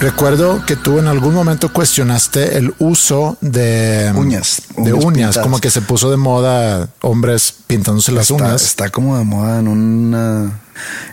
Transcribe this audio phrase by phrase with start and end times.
[0.00, 5.70] Recuerdo que tú en algún momento cuestionaste el uso de Uñas, de uñas como que
[5.70, 8.62] se puso de moda hombres pintándose las está, uñas.
[8.62, 10.60] está como de moda en una,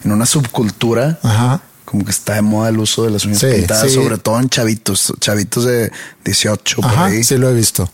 [0.05, 1.19] en una subcultura.
[1.21, 1.61] Ajá.
[1.83, 3.93] Como que está de moda el uso de las uñas Sí, pintadas, sí.
[3.95, 5.91] sobre todo en chavitos, chavitos de
[6.23, 7.23] 18 por Ajá, ahí.
[7.25, 7.89] sí lo he visto.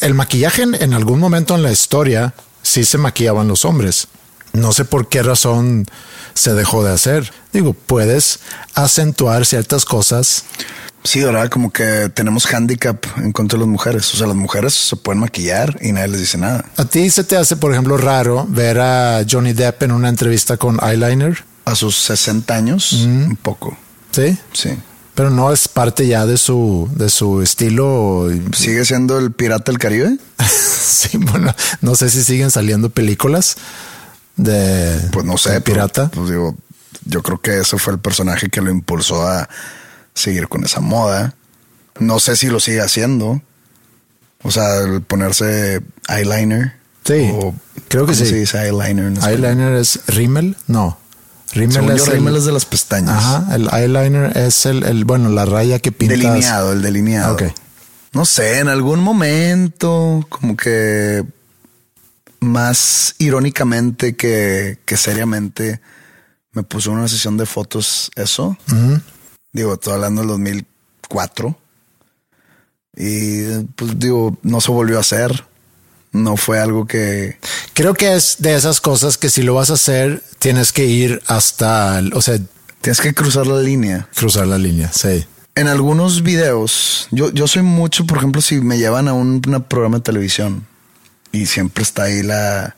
[0.00, 4.08] El maquillaje en, en algún momento en la historia sí se maquillaban los hombres.
[4.52, 5.86] No sé por qué razón
[6.34, 7.32] se dejó de hacer.
[7.52, 8.40] Digo, puedes
[8.74, 10.44] acentuar ciertas cosas.
[11.04, 11.48] Sí, ¿verdad?
[11.48, 14.12] Como que tenemos handicap en contra de las mujeres.
[14.14, 16.64] O sea, las mujeres se pueden maquillar y nadie les dice nada.
[16.76, 20.56] A ti se te hace, por ejemplo, raro ver a Johnny Depp en una entrevista
[20.56, 21.44] con eyeliner.
[21.64, 23.76] A sus 60 años, un poco.
[24.10, 24.70] Sí, Sí.
[25.14, 28.28] pero no es parte ya de su, de su estilo.
[28.54, 30.16] ¿Sigue siendo el pirata del Caribe?
[30.88, 33.56] Sí, bueno, no sé si siguen saliendo películas
[34.38, 35.50] de, Pues no sé.
[35.52, 36.08] de pero, pirata.
[36.10, 36.56] pues digo,
[37.04, 39.48] yo creo que ese fue el personaje que lo impulsó a
[40.14, 41.34] seguir con esa moda.
[42.00, 43.42] No sé si lo sigue haciendo.
[44.42, 46.74] O sea, el ponerse eyeliner.
[47.04, 47.54] Sí, O,
[47.88, 48.26] creo que ¿cómo sí.
[48.26, 49.12] se dice eyeliner?
[49.28, 50.98] Eyeliner es rímel, no.
[51.54, 53.16] Yo, es el, es de las pestañas.
[53.16, 56.18] Ajá, el eyeliner es el, el bueno, la raya que pintas.
[56.18, 57.32] Delineado, el delineado.
[57.34, 57.42] Ok.
[58.12, 61.24] No sé, en algún momento, como que
[62.40, 65.80] más irónicamente que, que seriamente,
[66.52, 68.56] me puso una sesión de fotos eso.
[69.52, 71.58] Digo, estoy hablando del 2004.
[72.96, 73.44] Y
[73.76, 75.44] pues digo, no se volvió a hacer.
[76.10, 77.38] No fue algo que...
[77.74, 81.22] Creo que es de esas cosas que si lo vas a hacer, tienes que ir
[81.26, 82.38] hasta, o sea,
[82.80, 84.08] Tienes que cruzar la línea.
[84.14, 84.90] cruzar la línea.
[84.92, 85.26] Sí.
[85.54, 89.98] En algunos videos, yo, yo soy mucho, por ejemplo, si me llevan a un programa
[89.98, 90.66] de televisión
[91.32, 92.74] y siempre está ahí la,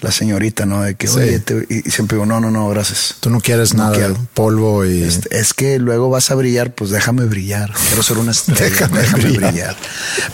[0.00, 0.82] la señorita, ¿no?
[0.82, 1.16] De que, Sí.
[1.18, 3.16] oye, te- y, siempre digo, no, no, no, gracias.
[3.20, 4.16] Tú no quieres No nada, quiero.
[4.34, 7.72] polvo y Este, es que luego vas a brillar, pues déjame brillar.
[7.88, 9.50] Quiero ser una estrella, Déjame déjame, brillar.
[9.52, 9.76] brillar.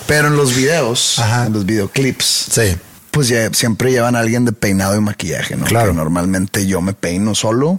[0.06, 1.46] Pero en los videos, Ajá.
[1.46, 2.76] en los videoclips, sí.
[3.10, 5.64] pues ya siempre llevan a alguien de peinado y maquillaje, ¿no?
[5.66, 5.92] Claro.
[5.92, 7.78] Normalmente yo me peino solo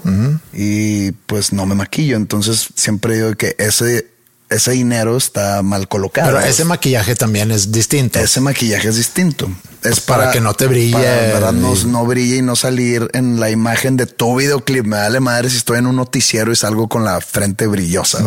[0.53, 2.17] y pues no me maquillo.
[2.17, 4.07] Entonces siempre digo que ese,
[4.51, 6.27] ese dinero está mal colocado.
[6.27, 8.19] Pero ese maquillaje también es distinto.
[8.19, 9.49] Ese maquillaje es distinto.
[9.81, 13.39] Es Para para, que no te brille para, no, no brille y no salir en
[13.39, 14.85] la imagen de tu videoclip.
[14.85, 18.19] Me vale madre si estoy en un noticiero y salgo con la frente brillosa.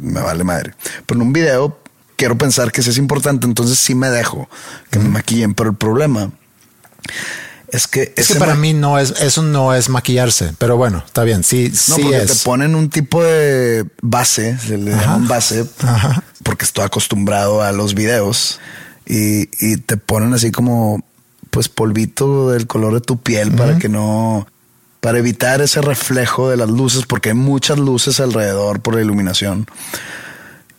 [0.00, 0.74] me vale madre.
[1.04, 1.76] Pero en un video
[2.16, 3.44] quiero pensar que sí es importante.
[3.44, 4.48] Entonces sí me dejo
[4.90, 5.54] que me maquillen.
[5.54, 6.30] Pero el problema
[7.74, 11.24] es que, Es que para mí no es, eso no es maquillarse, pero bueno, está
[11.24, 11.42] bien.
[11.44, 12.26] Sí, No, sí porque es.
[12.38, 16.22] te ponen un tipo de base, se le llaman base, Ajá.
[16.42, 18.60] porque estoy acostumbrado a los videos
[19.06, 21.04] y, y te ponen así como
[21.50, 24.46] pues polvito del color de tu piel para que no,
[25.00, 29.66] para evitar ese reflejo de las luces, porque hay muchas luces alrededor por la iluminación.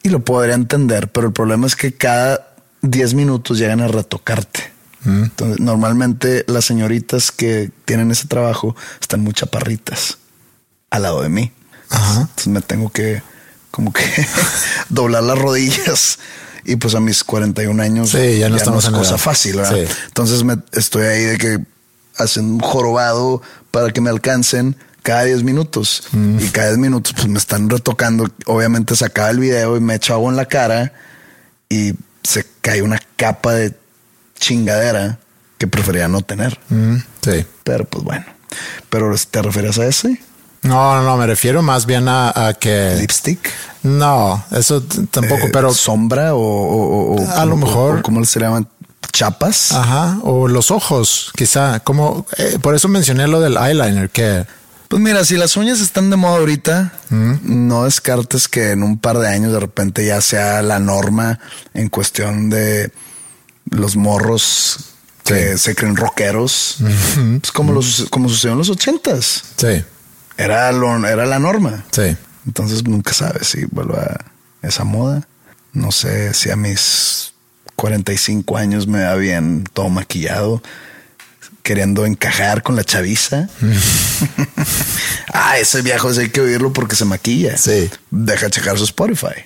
[0.03, 2.49] Y lo podría entender, pero el problema es que cada
[2.81, 4.71] 10 minutos llegan a retocarte.
[5.05, 10.17] Entonces, normalmente las señoritas que tienen ese trabajo están muy chaparritas
[10.89, 11.51] al lado de mí.
[11.89, 12.21] Ajá.
[12.21, 13.21] Entonces me tengo que
[13.71, 14.03] como que
[14.89, 16.17] doblar las rodillas
[16.63, 19.17] y pues a mis 41 años Sí, ya no estamos es en cosa edad.
[19.19, 19.75] fácil, ¿verdad?
[19.85, 19.93] Sí.
[20.07, 21.59] Entonces me estoy ahí de que
[22.17, 23.41] hacen un jorobado
[23.71, 26.39] para que me alcancen cada 10 minutos Mm.
[26.39, 28.27] y cada 10 minutos pues me están retocando.
[28.47, 30.93] Obviamente se acaba el video y me echo agua en la cara
[31.69, 31.93] y
[32.23, 33.75] se cae una capa de
[34.39, 35.19] chingadera
[35.57, 36.59] que prefería no tener.
[36.69, 37.45] Mm, sí.
[37.63, 38.25] Pero pues bueno.
[38.89, 40.19] Pero ¿te refieres a ese?
[40.61, 42.95] No, no, no, me refiero más bien a, que...
[42.99, 43.51] Lipstick.
[43.83, 45.73] No, eso tampoco, Eh, pero...
[45.73, 46.39] Sombra o...
[46.39, 47.99] o- o- A lo mejor.
[47.99, 48.67] o ¿Cómo se llaman?
[49.11, 49.71] Chapas.
[49.71, 51.79] Ajá, o los ojos, quizá.
[51.81, 54.45] Como, eh, por eso mencioné lo del eyeliner, que...
[54.87, 59.17] Pues mira, si las uñas están de moda ahorita, no descartes que en un par
[59.17, 61.39] de años de repente ya sea la norma
[61.73, 62.91] en cuestión de
[63.71, 64.77] los morros
[65.23, 66.77] que se creen rockeros.
[67.39, 69.43] Pues como, los, como sucedió en los ochentas.
[69.57, 69.83] Sí,
[70.37, 71.85] Era, lo, era la norma.
[71.91, 72.15] sí.
[72.45, 74.19] Entonces nunca sabes si vuelva
[74.61, 75.27] a esa moda.
[75.73, 77.33] No sé si a mis
[77.75, 80.61] 45 años me va bien todo maquillado,
[81.63, 83.49] queriendo encajar con la chaviza.
[85.33, 87.57] ah, ese viejo sí hay que oírlo porque se maquilla.
[87.57, 87.89] Sí.
[88.11, 89.45] Deja checar su Spotify.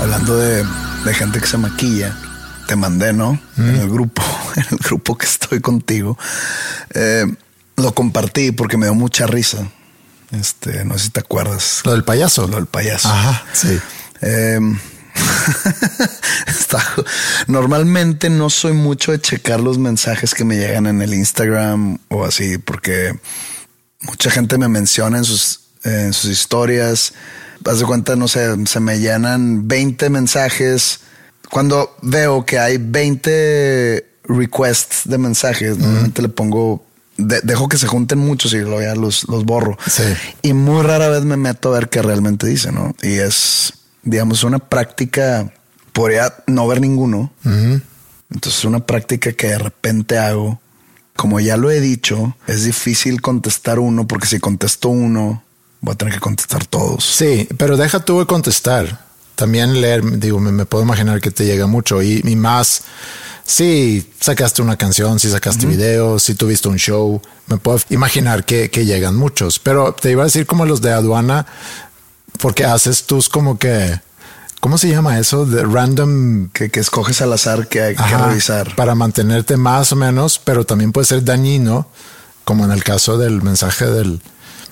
[0.00, 0.64] Hablando de,
[1.04, 2.16] de gente que se maquilla,
[2.68, 3.38] te mandé, ¿no?
[3.56, 4.22] En el grupo,
[4.56, 6.18] en el grupo que estoy contigo.
[6.94, 7.26] Eh,
[7.76, 9.66] lo compartí porque me dio mucha risa.
[10.32, 11.80] Este, no sé si te acuerdas.
[11.84, 12.46] Lo del payaso.
[12.48, 13.08] Lo del payaso.
[13.08, 13.78] Ajá, sí.
[14.20, 14.58] Eh,
[16.46, 16.84] está-
[17.46, 22.24] normalmente no soy mucho de checar los mensajes que me llegan en el Instagram o
[22.24, 23.18] así, porque
[24.02, 27.12] mucha gente me menciona en sus, en sus historias.
[27.64, 31.00] Haz de cuenta, no sé, se me llenan 20 mensajes.
[31.50, 36.84] Cuando veo que hay 20 requests de mensajes, normalmente le pongo,
[37.16, 39.78] de- dejo que se junten muchos y luego ya los, los borro.
[39.88, 40.02] Sí.
[40.42, 42.94] Y muy rara vez me meto a ver qué realmente dice, ¿no?
[43.02, 45.52] Y es, digamos, una práctica,
[45.92, 47.32] podría no ver ninguno.
[48.30, 50.60] Entonces, una práctica que de repente hago,
[51.14, 55.42] como ya lo he dicho, es difícil contestar uno, porque si contesto uno,
[55.86, 57.04] voy a tener que contestar todos.
[57.04, 59.06] Sí, pero deja tú de contestar.
[59.36, 62.82] También leer, digo, me, me puedo imaginar que te llega mucho y, y más.
[63.44, 68.68] Si sacaste una canción, si sacaste videos, si tuviste un show, me puedo imaginar que,
[68.70, 69.60] que llegan muchos.
[69.60, 71.46] Pero te iba a decir como los de aduana,
[72.40, 74.00] porque haces tus como que,
[74.58, 75.46] ¿cómo se llama eso?
[75.46, 78.74] De random Que, que escoges al azar que hay que revisar.
[78.74, 81.86] para mantenerte más o menos, pero también puede ser dañino,
[82.44, 84.20] como en el caso del mensaje del,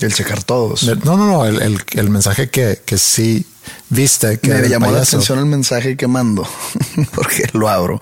[0.05, 0.83] El checar todos.
[0.85, 3.47] no, no, no, el, el- el mensaje que, que sí
[3.89, 6.47] viste que me llamó la atención el mensaje que mando,
[7.15, 8.01] porque lo abro.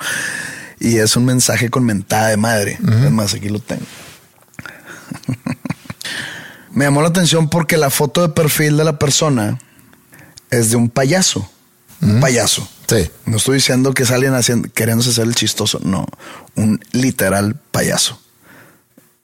[0.81, 2.79] Y es un mensaje con mentada de madre.
[3.05, 3.83] Es más, aquí lo tengo.
[6.73, 9.59] me llamó la atención porque la foto de perfil de la persona
[10.51, 11.49] es de un payaso.
[12.01, 12.69] Un payaso.
[12.89, 15.81] Sí, No estoy diciendo que es alguien haciendo, queriéndose hacer el chistoso.
[15.85, 16.07] No,
[16.57, 18.21] un literal payaso.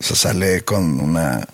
[0.00, 1.46] O sea, sale con una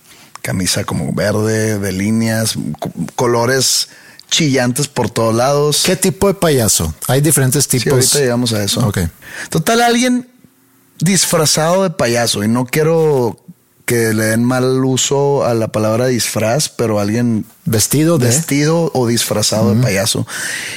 [0.44, 3.88] camisa como verde, de líneas, co- colores
[4.30, 5.82] chillantes por todos lados.
[5.86, 6.94] ¿Qué tipo de payaso?
[7.08, 7.92] Hay diferentes Sí, tipos.
[7.94, 8.86] ahorita llegamos a eso.
[8.86, 8.98] Ok.
[9.48, 10.28] Total, alguien
[11.00, 12.44] disfrazado de payaso.
[12.44, 13.38] Y no quiero
[13.86, 18.26] que le den mal uso a la palabra disfraz, pero alguien Vestido de.
[18.28, 20.26] vestido o disfrazado de payaso.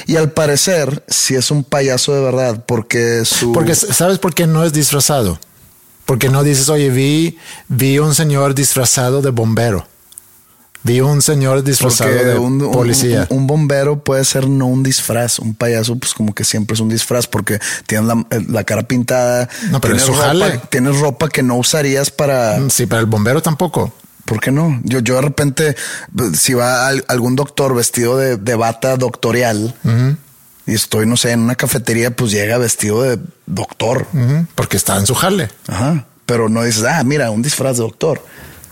[0.06, 3.52] Y al parecer, si es un payaso de verdad, porque su...
[3.52, 5.38] Porque sabes por qué no es disfrazado.
[6.08, 7.36] Porque no dices, oye, vi,
[7.68, 9.86] vi un señor disfrazado de bombero.
[10.82, 13.26] Vi un señor disfrazado porque de un, policía.
[13.28, 16.80] un- un bombero puede ser no un disfraz, un payaso, pues como que siempre es
[16.80, 21.42] un disfraz porque tienes la, la cara pintada, No, pero tienes, ropa, tienes ropa que
[21.42, 23.92] no usarías para, sí, pero el bombero tampoco.
[24.24, 24.80] ¿Por qué no?
[24.84, 25.76] Yo, yo de repente,
[26.38, 29.74] si va al- algún doctor vestido de, de bata doctorial
[30.68, 34.06] y estoy, no sé, en una cafetería, pues llega vestido de doctor.
[34.54, 35.50] Porque está en su jale.
[35.66, 36.06] Ajá.
[36.26, 38.22] Pero no dices, ah, mira, un disfraz de doctor.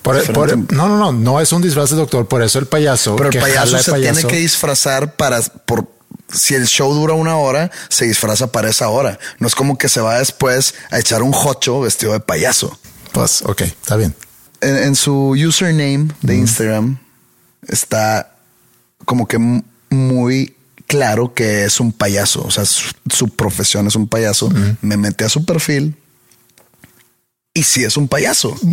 [0.02, 3.16] Por- por- no, no, no, no es un disfraz de doctor, por eso el payaso.
[3.16, 5.88] Pero el que payaso se payaso- tiene que disfrazar para, por,
[6.32, 9.18] si el show dura una hora, se disfraza para esa hora.
[9.40, 12.78] No es como que se va después a echar un jocho vestido de payaso.
[13.12, 14.14] Pues, ok, está bien.
[14.60, 16.98] en, en su username de Instagram
[17.66, 18.34] está
[19.04, 19.38] como que
[19.90, 20.55] muy
[20.86, 22.42] claro que es un payaso.
[22.42, 24.50] O sea, su, su profesión es un payaso.
[24.82, 25.96] Me metí a su perfil
[27.56, 28.54] y sí es un payaso.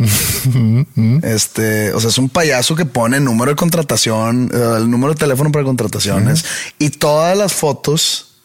[1.24, 5.14] Este, o sea, es un payaso que pone el número de contratación, eh, el número
[5.14, 6.44] de teléfono para contrataciones
[6.78, 8.36] y todas las fotos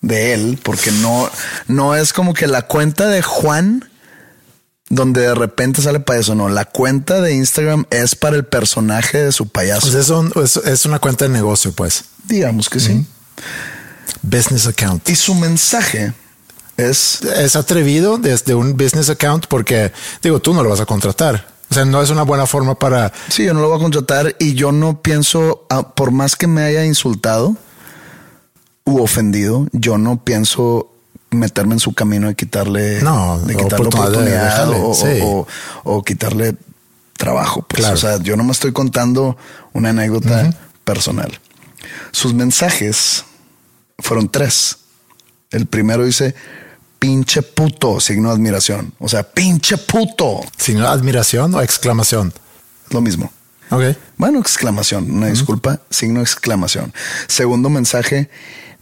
[0.00, 1.28] de él, porque no,
[1.66, 3.88] no es como que la cuenta de Juan
[4.88, 6.34] donde de repente sale payaso.
[6.34, 9.82] No, la cuenta de Instagram es para el personaje de su payaso.
[9.90, 12.04] Pues es, un- es- es una cuenta de negocio, pues.
[12.28, 13.04] Digamos que sí.
[14.22, 15.08] Business account.
[15.08, 16.12] Y su mensaje
[16.76, 21.48] es Es atrevido desde un business account porque, digo, tú no lo vas a contratar.
[21.70, 23.12] O sea, no es una buena forma para...
[23.28, 26.46] sí, yo no lo voy a contratar y yo no pienso, ah, por más que
[26.46, 27.56] me haya insultado,
[28.84, 30.92] u ofendido, yo no pienso
[31.36, 35.20] meterme en su camino y quitarle, No, de quitarle oportunidad oportunidad o, sí.
[35.22, 35.46] o-
[35.84, 36.56] o quitarle
[37.16, 37.62] trabajo.
[37.62, 37.80] Pues.
[37.80, 37.94] Claro.
[37.94, 39.36] O sea, yo no me estoy contando
[39.72, 40.52] una anécdota
[40.84, 41.38] personal.
[42.12, 43.24] Sus mensajes
[43.98, 44.78] fueron tres.
[45.50, 46.34] El primero dice,
[46.98, 48.92] pinche puto, signo de admiración.
[48.98, 50.40] O sea, pinche puto.
[50.58, 52.32] ¿Signo de admiración o exclamación?
[52.90, 53.32] Lo mismo.
[53.70, 53.82] Ok.
[54.16, 56.92] Bueno, exclamación, una disculpa, signo de exclamación.
[57.26, 58.30] Segundo mensaje,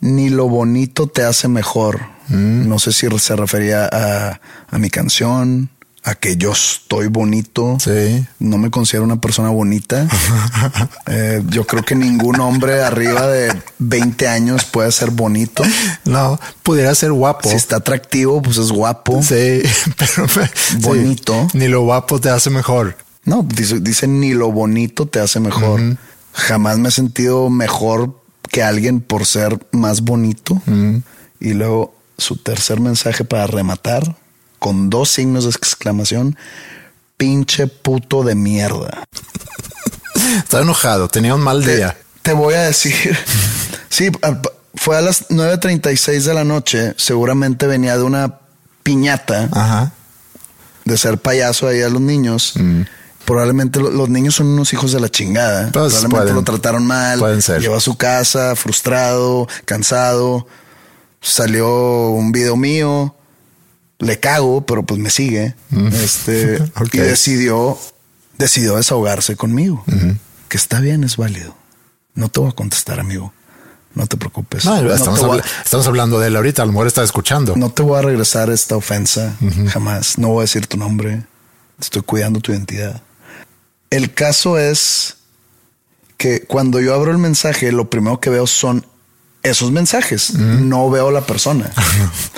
[0.00, 2.14] ni lo bonito te hace mejor.
[2.28, 5.68] No sé si se refería a, a mi canción,
[6.04, 7.78] a que yo estoy bonito.
[7.80, 8.26] Sí.
[8.38, 10.06] No me considero una persona bonita.
[11.06, 15.62] Eh, yo creo que ningún hombre arriba de 20 años puede ser bonito.
[16.04, 17.50] No, pudiera ser guapo.
[17.50, 19.22] Si está atractivo, pues es guapo.
[19.22, 19.62] Sí,
[19.98, 20.40] pero sí.
[20.78, 21.46] Bonito.
[21.52, 22.96] Ni lo guapo te hace mejor.
[23.24, 25.80] No, dice, dice, ni lo bonito te hace mejor.
[26.32, 28.23] Jamás me he sentido mejor
[28.54, 30.62] que alguien por ser más bonito.
[31.40, 34.14] Y luego su tercer mensaje para rematar
[34.60, 36.38] con dos signos de exclamación.
[37.16, 39.02] Pinche puto de mierda.
[40.38, 41.96] Está enojado, tenía un mal Te, día.
[42.22, 42.94] te voy a decir.
[43.88, 44.12] sí,
[44.76, 46.94] fue a las 9.36 de la noche.
[46.96, 48.38] Seguramente venía de una
[48.84, 49.92] piñata Ajá.
[50.84, 52.54] de ser payaso ahí a los niños.
[53.24, 55.70] Probablemente lo- los niños son unos hijos de la chingada.
[55.72, 57.18] Pues Probablemente pueden- lo trataron mal.
[57.18, 57.60] pueden ser.
[57.60, 60.46] Llegó a su casa frustrado, cansado.
[61.20, 63.14] Salió un video mío.
[63.98, 65.54] Le cago, pero pues me sigue.
[65.92, 66.94] Este Ok.
[66.94, 67.78] y decidió,
[68.36, 69.84] decidió desahogarse conmigo.
[70.48, 71.56] Que está bien, es válido.
[72.14, 73.32] No te voy a contestar, amigo.
[73.94, 74.64] No te preocupes.
[74.64, 76.62] No, No estamos, te voy a- habla- estamos hablando de él ahorita.
[76.62, 77.54] A lo mejor está escuchando.
[77.56, 79.36] no te voy a regresar esta ofensa
[79.68, 80.18] jamás.
[80.18, 81.22] No voy a decir tu nombre.
[81.80, 83.00] Estoy cuidando tu identidad.
[83.90, 85.16] El caso es
[86.16, 88.86] que cuando yo abro el mensaje, lo primero que veo son
[89.42, 90.34] esos mensajes.
[90.34, 91.70] No veo la persona.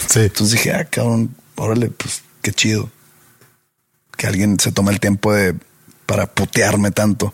[0.09, 0.21] Sí.
[0.21, 2.89] Entonces dije, ah, cabrón, órale, pues qué chido.
[4.17, 5.55] Que alguien se tome el tiempo de
[6.07, 7.33] para putearme tanto.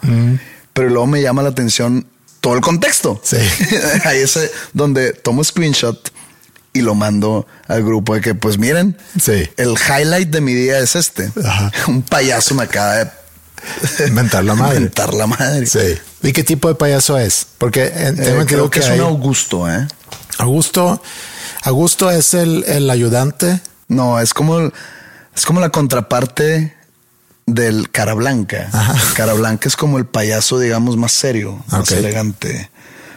[0.72, 2.06] Pero luego me llama la atención
[2.40, 3.20] todo el contexto.
[3.22, 3.36] Sí.
[4.04, 6.12] Ahí es eh, donde tomo screenshot
[6.72, 9.48] y lo mando al grupo de que, pues miren, Sí.
[9.58, 11.30] el highlight de mi día es este.
[11.44, 11.70] Ajá.
[11.88, 13.10] Un payaso me acaba de
[14.12, 14.80] Mentar la madre.
[14.80, 15.66] mentar la madre.
[15.66, 15.78] Sí.
[16.22, 17.46] ¿Y qué tipo de payaso es?
[17.58, 19.86] Porque eh, Eh, tengo creo que, que, es hay- un Augusto, ¿eh?
[20.38, 21.02] Augusto,
[21.64, 23.60] Augusto es el, el ayudante.
[23.88, 26.74] No, es como, es como la contraparte
[27.46, 28.70] del cara blanca.
[29.08, 32.70] El cara blanca es como el payaso, digamos, más serio, más elegante,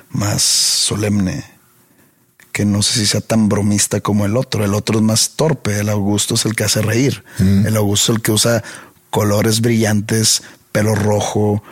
[0.10, 1.44] más solemne.
[2.52, 4.64] Que no sé si sea tan bromista como el otro.
[4.64, 5.80] El otro es más torpe.
[5.80, 7.24] El Augusto es el que hace reír.
[7.40, 7.66] Mm.
[7.68, 8.64] El Augusto es el que usa
[9.16, 10.44] colores brillantes,
[10.74, 11.64] pelo rojo.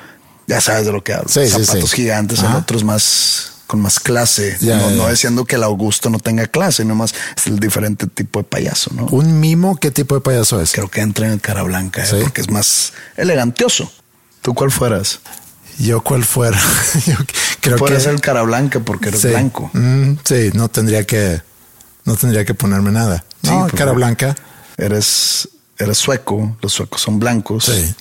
[0.47, 1.27] Ya sabes de lo que hablo.
[1.27, 1.97] Sí, sí, Zapatos sí.
[1.97, 2.39] gigantes.
[2.39, 2.57] El Ajá.
[2.59, 4.55] otro es más con más clase.
[4.61, 8.07] Ya, no, ya, no diciendo que el Augusto no tenga clase, nomás es el diferente
[8.07, 9.07] tipo de payaso, ¿no?
[9.07, 10.71] Un mimo, ¿qué tipo de payaso es?
[10.71, 12.07] Creo que entra en el cara blanca, ¿eh?
[12.09, 12.15] Sí.
[12.21, 13.91] porque es más elegantioso.
[14.41, 15.19] ¿Tú cuál fueras?
[15.79, 16.57] Yo cuál fuera.
[17.05, 17.15] Yo
[17.59, 19.27] creo Puedes que ser el cara blanca porque eres sí.
[19.29, 19.69] blanco.
[19.73, 21.41] Mm, sí, no tendría que,
[22.05, 23.25] no tendría que ponerme nada.
[23.43, 24.33] Sí, No, porque- cara blanca.
[24.77, 27.65] Eres, eres sueco, los suecos son blancos.
[27.65, 27.93] Sí.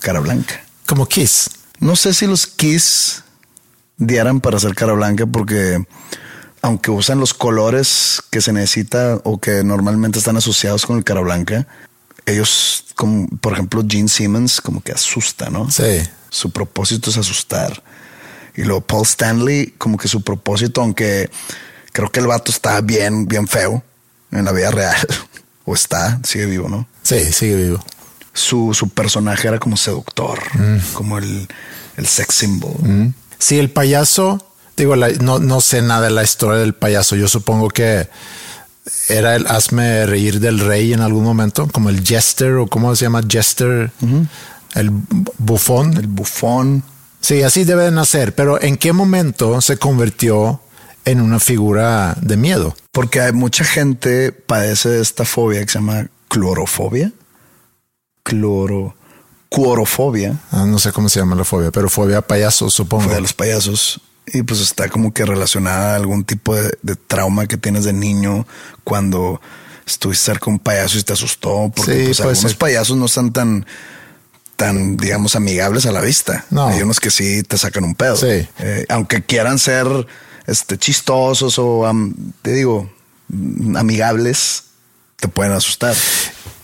[0.00, 0.64] Cara blanca.
[0.86, 1.50] Como Kiss.
[1.78, 3.22] No sé si los Kiss
[3.96, 5.84] dieran para hacer cara blanca porque
[6.62, 11.20] aunque usan los colores que se necesita o que normalmente están asociados con el cara
[11.20, 11.66] blanca,
[12.26, 15.70] ellos, como por ejemplo Gene Simmons, como que asusta, ¿no?
[15.70, 16.02] Sí.
[16.28, 17.82] Su propósito es asustar.
[18.56, 21.30] Y luego Paul Stanley, como que su propósito, aunque
[21.92, 23.82] creo que el vato está bien, bien feo
[24.30, 24.96] en la vida real,
[25.64, 26.86] o está, sigue vivo, ¿no?
[27.02, 27.84] Sí, sigue vivo.
[28.32, 30.38] Su, su personaje era como seductor,
[30.92, 31.48] como el,
[31.96, 33.12] el sex symbol.
[33.38, 34.44] Sí, el payaso,
[34.76, 37.16] digo, la- no, no sé nada de la historia del payaso.
[37.16, 38.08] Yo supongo que
[39.08, 43.04] era el hazme reír del rey en algún momento, como el jester o cómo se
[43.06, 43.90] llama jester,
[44.74, 45.94] el bu- bufón.
[45.96, 46.82] El bufón.
[47.20, 50.60] Sí, así debe de nacer, pero ¿en qué momento se convirtió
[51.04, 52.74] en una figura de miedo?
[52.92, 57.12] Porque hay mucha gente padece de esta fobia que se llama clorofobia.
[58.22, 58.94] Cloro.
[59.50, 60.38] Cuorofobia.
[60.52, 63.04] Ah, no sé cómo se llama la fobia, pero fobia a payasos, supongo.
[63.04, 66.94] fue de los payasos y pues está como que relacionada a algún tipo de, de
[66.94, 68.46] trauma que tienes de niño
[68.84, 69.40] cuando
[69.84, 72.58] estuviste cerca de un payaso y te asustó porque Sí, pues, algunos ser.
[72.58, 73.66] payasos no están tan
[74.54, 76.68] tan digamos amigables a la vista No.
[76.68, 78.46] hay unos que sí te sacan un pedo Sí.
[78.60, 79.88] Eh, aunque quieran ser
[80.46, 81.90] este chistosos o
[82.42, 82.88] te digo
[83.74, 84.64] amigables
[85.20, 85.94] te pueden asustar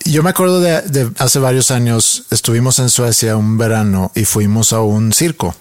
[0.05, 4.81] Yo me acuerdo de, hace varios años, estuvimos en Suecia un verano y fuimos a
[4.81, 5.55] un circo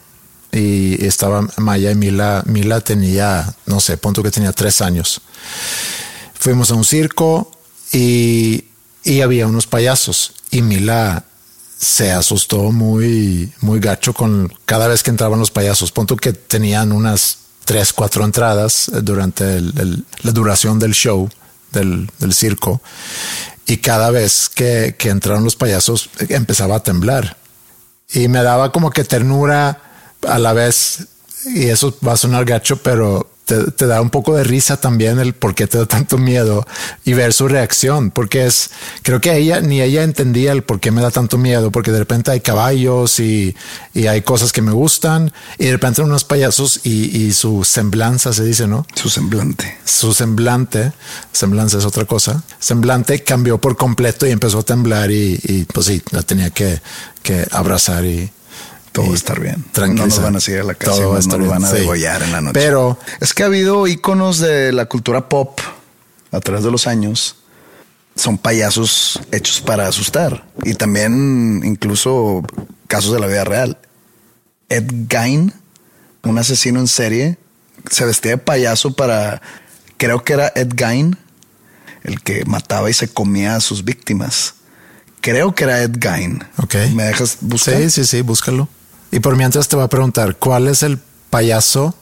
[0.52, 2.44] y estaba Maya y Mila.
[2.46, 5.22] Mila tenía, no sé, punto que tenía tres años.
[6.34, 7.52] Fuimos a un circo
[7.92, 8.66] y,
[9.04, 11.26] y había unos payasos y Mila
[11.78, 15.92] se asustó muy, muy gacho con cada vez que entraban los payasos.
[15.92, 21.30] Punto que tenían unas tres, cuatro entradas durante la duración del show,
[21.80, 22.82] del, circo.
[23.68, 27.38] Y cada vez que, que entraron los payasos empezaba a temblar.
[28.14, 29.82] Y me daba como que ternura
[30.28, 31.08] a la vez,
[31.46, 35.34] y eso va a sonar gacho, pero te, da un poco de risa también el
[35.34, 36.66] por qué te da tanto miedo
[37.06, 38.72] y ver su reacción, porque es,
[39.04, 42.00] creo que ella, ni ella entendía el por qué me da tanto miedo, porque de
[42.00, 43.56] repente hay caballos y,
[43.94, 48.34] y hay cosas que me gustan, y de repente unos payasos y, y, su semblanza
[48.34, 48.86] se dice, ¿no?
[48.96, 49.78] Su semblante.
[49.86, 50.92] Su semblante,
[51.32, 55.86] semblanza es otra cosa, semblante cambió por completo y empezó a temblar y, y pues
[55.86, 56.82] sí, la tenía que,
[57.22, 58.32] que abrazar y,
[58.96, 59.64] todo va a estar bien.
[59.74, 60.04] Tranquilo.
[60.04, 62.42] No nos van a seguir a la casa, no nos van a degollar en la
[62.42, 62.54] noche.
[62.54, 65.60] Pero es que ha habido iconos de la cultura pop
[66.32, 67.36] a través de los años.
[68.16, 70.46] Son payasos hechos para asustar.
[70.64, 72.42] Y también incluso
[72.88, 73.78] casos de la vida real.
[74.70, 75.54] Ed Gein,
[76.24, 77.38] un asesino en serie,
[77.92, 79.42] se vestía de payaso para,
[79.98, 81.18] creo que era Ed Gein,
[82.04, 84.56] el que mataba y se comía a sus víctimas.
[85.20, 86.42] Creo que era Ed Gein.
[86.58, 86.76] Ok.
[86.94, 87.76] ¿Me dejas buscar?
[87.76, 88.70] Sí, sí, sí, búscalo.
[89.16, 91.96] Y por mientras te voy a preguntar, ¿cuál es el payaso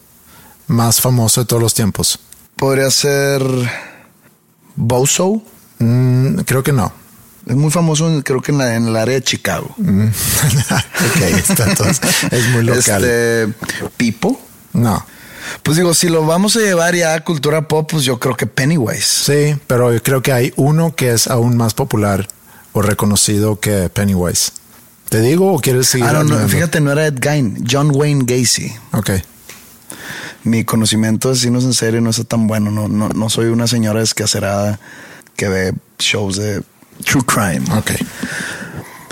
[0.65, 2.17] más famoso de todos los tiempos?
[2.55, 3.43] Podría ser
[4.75, 5.43] Bozo.
[5.77, 6.91] Mm, creo que no.
[7.45, 9.75] Es muy famoso, creo que en, el área de Chicago.
[9.77, 10.07] Mm.
[10.07, 12.01] ok, está entonces,
[12.31, 13.03] es muy local.
[13.03, 13.53] Este,
[13.95, 14.41] Pipo.
[14.73, 15.05] No.
[15.61, 18.47] Pues digo, si lo vamos a llevar ya a cultura pop, pues yo creo que
[18.47, 19.05] Pennywise.
[19.05, 22.27] Sí, pero yo creo que hay uno que es aún más popular
[22.71, 24.53] o reconocido que Pennywise.
[25.13, 26.07] ¿Te digo o quieres seguir?
[26.07, 28.73] Ah, no, no, fíjate, no era Ed Gein, John Wayne Gacy.
[28.93, 29.11] Ok.
[30.43, 32.71] Mi conocimiento de cines en serie no es tan bueno.
[32.71, 34.79] No, no, no soy una señora descacerada
[35.35, 36.63] que ve shows de
[37.05, 37.61] true crime.
[37.77, 37.91] Ok.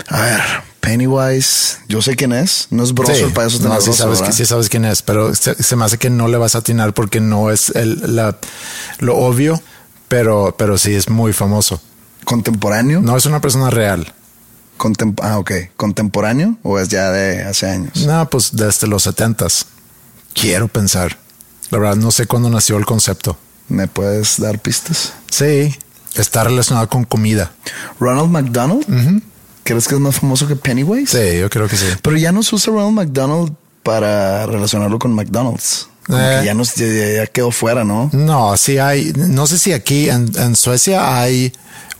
[0.08, 0.40] A ver,
[0.80, 2.66] Pennywise, yo sé quién es.
[2.70, 5.76] No es broso el payaso no, sí sabes, que, sí sabes quién es, pero se,
[5.76, 8.38] me hace que no le vas a atinar porque no es el, la,
[8.98, 9.62] lo obvio,
[10.08, 11.80] pero, pero sí es muy famoso.
[12.24, 13.00] ¿Contemporáneo?
[13.02, 14.12] No es una persona real.
[15.22, 15.52] Ah, ok.
[15.76, 18.06] ¿Contemporáneo o es ya de hace años?
[18.06, 19.66] No, pues desde los setentas.
[20.34, 21.18] Quiero pensar.
[21.70, 23.36] La verdad, no sé cuándo nació el concepto.
[23.68, 25.14] ¿Me puedes dar pistas?
[25.30, 25.74] Sí,
[26.14, 27.52] está relacionado con comida.
[27.98, 29.22] Ronald McDonald.
[29.64, 31.10] ¿Crees que es más famoso que Pennywise?
[31.10, 31.86] Sí, yo creo que sí.
[32.02, 35.88] Pero ya no se usa Ronald McDonald para relacionarlo con McDonald's.
[36.08, 36.42] Eh.
[36.44, 38.10] ya, no, ya, quedó fuera, ¿no?
[38.12, 39.12] No, sí hay.
[39.14, 41.52] No sé si aquí en, en Suecia hay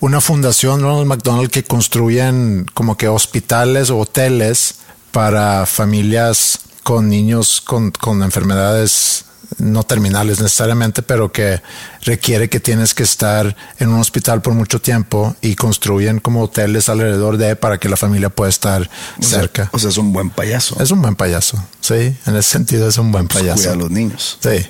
[0.02, 4.74] una fundación Ronald McDonald que construyen como que hospitales o hoteles
[5.12, 9.26] para familias con niños con, con enfermedades
[9.58, 11.62] no terminales necesariamente, pero que
[12.00, 16.88] requiere que tienes que estar en un hospital por mucho tiempo y construyen como hoteles
[16.88, 19.70] alrededor de para que la familia pueda estar cerca.
[19.72, 20.82] o sea, es un buen payaso.
[20.82, 23.62] Es un buen payaso, sí, en ese sentido es un buen pues payaso.
[23.62, 24.38] Cuida a los niños.
[24.42, 24.66] Sí.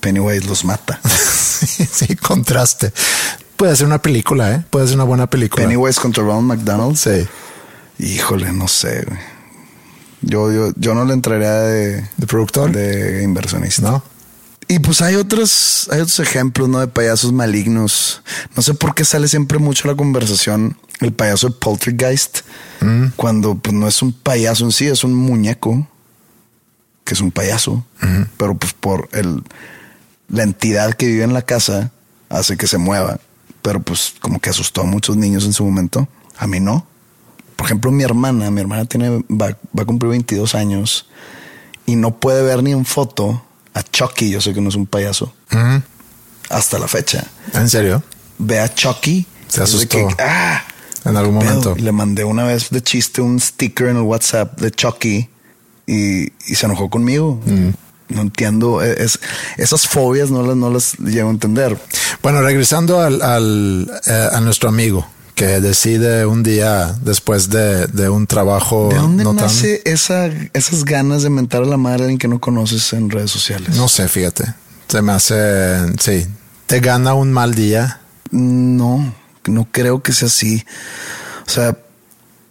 [0.00, 1.00] Pennywise los mata.
[1.90, 2.92] sí, contraste.
[3.56, 4.64] Puede ser una película, ¿eh?
[4.70, 5.64] Puede ser una buena película.
[5.64, 6.96] Pennywise contra Ronald McDonald.
[6.96, 7.26] Sí.
[7.98, 9.06] Híjole, no sé,
[10.20, 13.82] Yo, yo, yo no le entraría de, de productor, de inversionista.
[13.82, 14.02] No.
[14.68, 16.80] Y pues hay otros, hay otros ejemplos, ¿no?
[16.80, 18.22] De payasos malignos.
[18.56, 22.40] No sé por qué sale siempre mucho la conversación el payaso de Poltergeist,
[22.80, 23.06] mm.
[23.16, 25.86] cuando pues no es un payaso en sí, es un muñeco
[27.04, 27.86] que es un payaso,
[28.36, 29.44] pero pues por el,
[30.28, 31.92] la entidad que vive en la casa
[32.28, 33.20] hace que se mueva,
[33.66, 36.06] pero pues como que asustó a muchos niños en su momento.
[36.38, 36.86] A mí no.
[37.56, 41.08] Por ejemplo, mi hermana, mi hermana tiene, va, va a cumplir 22 años
[41.84, 43.42] y no puede ver ni en foto
[43.74, 45.34] a Chucky, yo sé que no es un payaso,
[46.48, 47.26] hasta la fecha.
[47.54, 48.04] ¿En serio?
[48.38, 49.26] Ve a Chucky.
[49.48, 49.98] Se asustó.
[50.20, 50.62] ah,
[51.04, 51.74] en algún momento.
[51.74, 55.28] le mandé una vez de chiste un sticker en el WhatsApp de Chucky
[55.88, 57.40] y, se enojó conmigo.
[58.08, 58.82] No entiendo.
[58.82, 59.18] E, es,
[59.56, 61.78] esas fobias no las, no las llego a entender.
[62.22, 68.08] Bueno, regresando al, al eh, a nuestro amigo que decide un día después de, de
[68.08, 68.88] un trabajo.
[68.88, 72.40] ¿De dónde nace esa, esas ganas de mentar a la madre de alguien que no
[72.40, 73.76] conoces en redes sociales?
[73.76, 74.44] No sé, fíjate.
[74.88, 75.92] Se me hace.
[76.00, 76.26] Sí.
[76.66, 78.00] ¿Te gana un mal día?
[78.30, 79.14] No,
[79.46, 80.64] no creo que sea así.
[81.46, 81.76] O sea,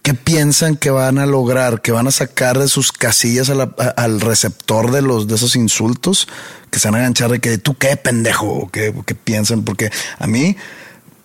[0.06, 1.82] ¿qué piensan que van a lograr?
[1.82, 6.28] ¿Que van a sacar de sus casillas al receptor de los de esos insultos?
[6.70, 9.90] Que se van a enganchar de que tú qué pendejo, ¿Qué, qué piensan, porque
[10.20, 10.56] a mí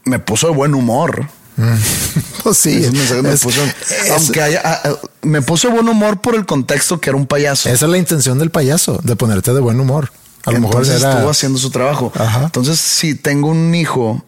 [0.04, 1.28] me puso de buen humor
[2.44, 2.90] Pues sí,
[3.22, 4.82] me es- puso, es- aunque haya,
[5.22, 7.70] me puso buen humor por el contexto que era un payaso.
[7.70, 10.12] esa es la intención del payaso, de ponerte de buen humor.
[10.46, 11.12] A lo mejor Entonces era...
[11.14, 12.12] estuvo haciendo su trabajo.
[12.16, 12.46] Ajá.
[12.46, 14.26] Entonces, si tengo un hijo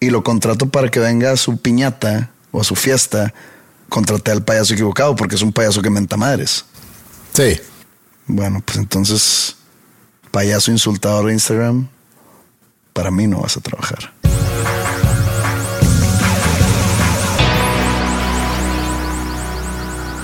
[0.00, 3.32] y lo contrato para que venga a su piñata o a su fiesta,
[3.90, 6.64] contraté al payaso equivocado porque es un payaso que menta madres.
[7.34, 7.60] Sí.
[8.26, 9.56] Bueno, pues entonces,
[10.30, 11.88] payaso insultador de Instagram,
[12.94, 14.14] para mí no vas a trabajar.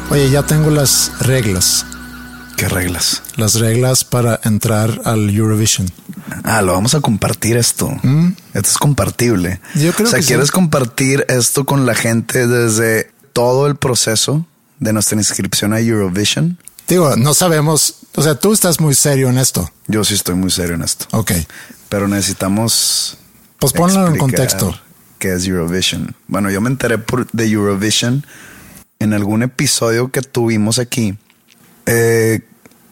[0.09, 1.85] Oye, ya tengo las reglas.
[2.57, 3.23] ¿Qué reglas?
[3.37, 5.91] Las reglas para entrar al Eurovision.
[6.43, 7.91] Ah, lo vamos a compartir esto.
[8.55, 9.61] Esto es compartible.
[9.75, 9.79] Mm.
[9.81, 10.29] Yo creo o sea, que sí.
[10.29, 14.47] ¿quieres compartir esto con la gente desde todo el proceso
[14.79, 16.57] de nuestra inscripción a Eurovision?
[16.89, 19.71] Digo, no sabemos, o sea, tú estás muy serio en esto.
[19.89, 21.05] Yo sí estoy muy serio en esto.
[21.11, 21.33] Ok.
[21.91, 23.19] Pero necesitamos.
[23.59, 24.75] Pues ponlo en contexto.
[25.19, 26.17] ¿Qué es Eurovision?
[26.29, 28.25] Bueno, yo me enteré por, de Eurovision
[29.01, 31.19] en algún episodio que tuvimos aquí.
[31.85, 32.41] eh,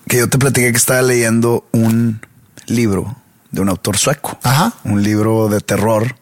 [0.07, 2.21] que yo te platiqué que estaba leyendo un
[2.67, 3.17] libro
[3.51, 4.39] de un autor sueco.
[4.43, 4.75] Ajá.
[4.85, 6.17] Un libro de terror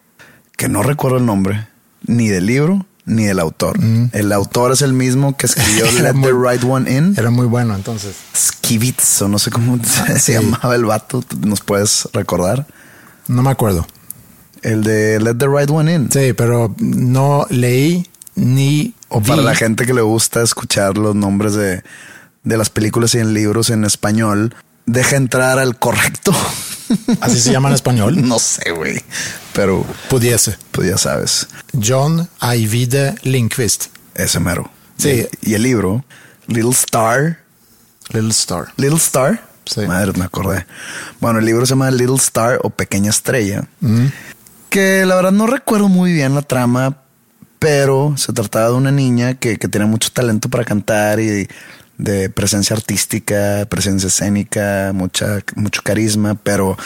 [0.57, 1.67] que no recuerdo el nombre,
[2.07, 3.79] ni del libro ni del autor.
[4.12, 7.15] El autor es el mismo que escribió Let muy- the Right One In.
[7.19, 8.15] Era muy bueno, entonces.
[8.37, 10.33] Skivitz, o no sé cómo se, sí.
[10.33, 11.25] llamaba el vato.
[11.41, 12.67] ¿Nos puedes recordar?
[13.29, 13.87] No me acuerdo.
[14.62, 16.11] El de Let the Right One In.
[16.12, 21.55] Sí, pero no leí ni O para la gente que le gusta escuchar los nombres
[21.55, 21.83] de,
[22.45, 24.55] de las películas y en libros en español,
[24.87, 26.33] deja entrar al correcto.
[27.20, 28.14] Así se llama en español.
[28.28, 29.00] no sé, güey.
[29.52, 30.57] Pero Pudiese.
[30.70, 31.46] pues ya sabes,
[31.81, 33.87] John Ajvide Lindqvist.
[34.14, 34.70] ese mero.
[34.98, 35.26] Sí.
[35.42, 36.05] Y el libro,
[36.46, 37.40] Little Star.
[38.11, 38.72] Little Star.
[38.76, 39.42] Little Star.
[39.64, 39.81] Sí.
[39.87, 40.66] Madre, me acordé.
[41.20, 43.64] Bueno, el libro se llama Little Star o Pequeña Estrella.
[44.70, 46.96] Que la verdad no recuerdo muy bien la trama,
[47.59, 51.46] pero se trataba de una niña que, que tenía mucho talento para cantar y
[52.03, 56.77] de presencia artística, presencia escénica, mucha, mucho carisma, pero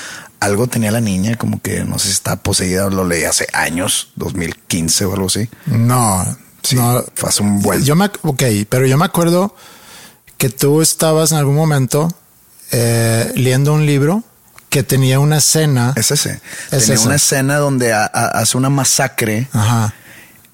[0.40, 4.11] algo tenía la niña, como que no sé si estaba poseída, lo leí hace años,
[4.16, 5.48] 2015 o algo así.
[5.66, 6.24] No,
[6.62, 7.02] Sí, no.
[7.14, 7.83] fue hace un buen.
[7.85, 9.55] Yo me, ok, pero yo me acuerdo
[10.37, 12.09] que tú estabas en algún momento
[12.72, 14.22] eh, leyendo un libro
[14.68, 15.92] que tenía una escena.
[15.96, 16.40] Es ese.
[16.70, 17.07] Es Tenía ese.
[17.07, 19.94] una escena donde ha- ha- hace una masacre Ajá.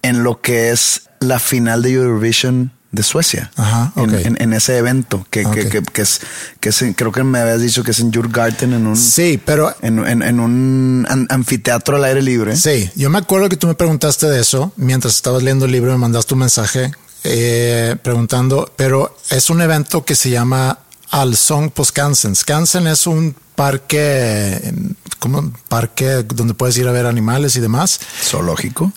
[0.02, 3.50] en lo que es la final de Eurovision de Suecia.
[3.56, 4.12] Ajá, En- ok.
[4.26, 6.20] en, en ese evento que, que- que- que es,
[6.60, 9.74] que es creo que me habías dicho que es en Jurgarten, en un, Sí, pero
[9.82, 12.54] en, en- un an- anfiteatro al aire libre.
[12.56, 15.90] Sí, yo me acuerdo que tú me preguntaste de eso mientras estabas leyendo el libro,
[15.92, 16.92] me mandaste un mensaje
[17.24, 20.78] eh, preguntando, pero es un evento que se llama
[21.10, 22.34] Al Song på Skansen.
[22.36, 24.74] Skansen es un parque,
[25.18, 28.00] como un parque donde puedes ir a ver animales y demás.
[28.22, 28.92] Zoológico.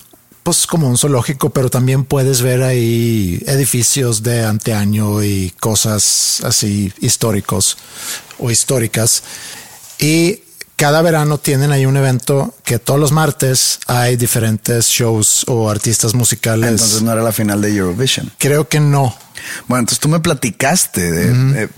[0.46, 6.94] Pues como un zoológico, pero también puedes ver ahí edificios de anteaño y cosas así
[7.00, 7.80] históricos
[8.38, 9.24] o históricas.
[9.98, 10.42] Y
[10.76, 16.14] cada verano tienen ahí un evento que todos los martes hay diferentes shows o artistas
[16.14, 16.70] musicales.
[16.70, 18.32] Entonces no era la final de Eurovision.
[18.38, 19.18] Creo que no.
[19.68, 21.70] Bueno, entonces tú me platicaste de,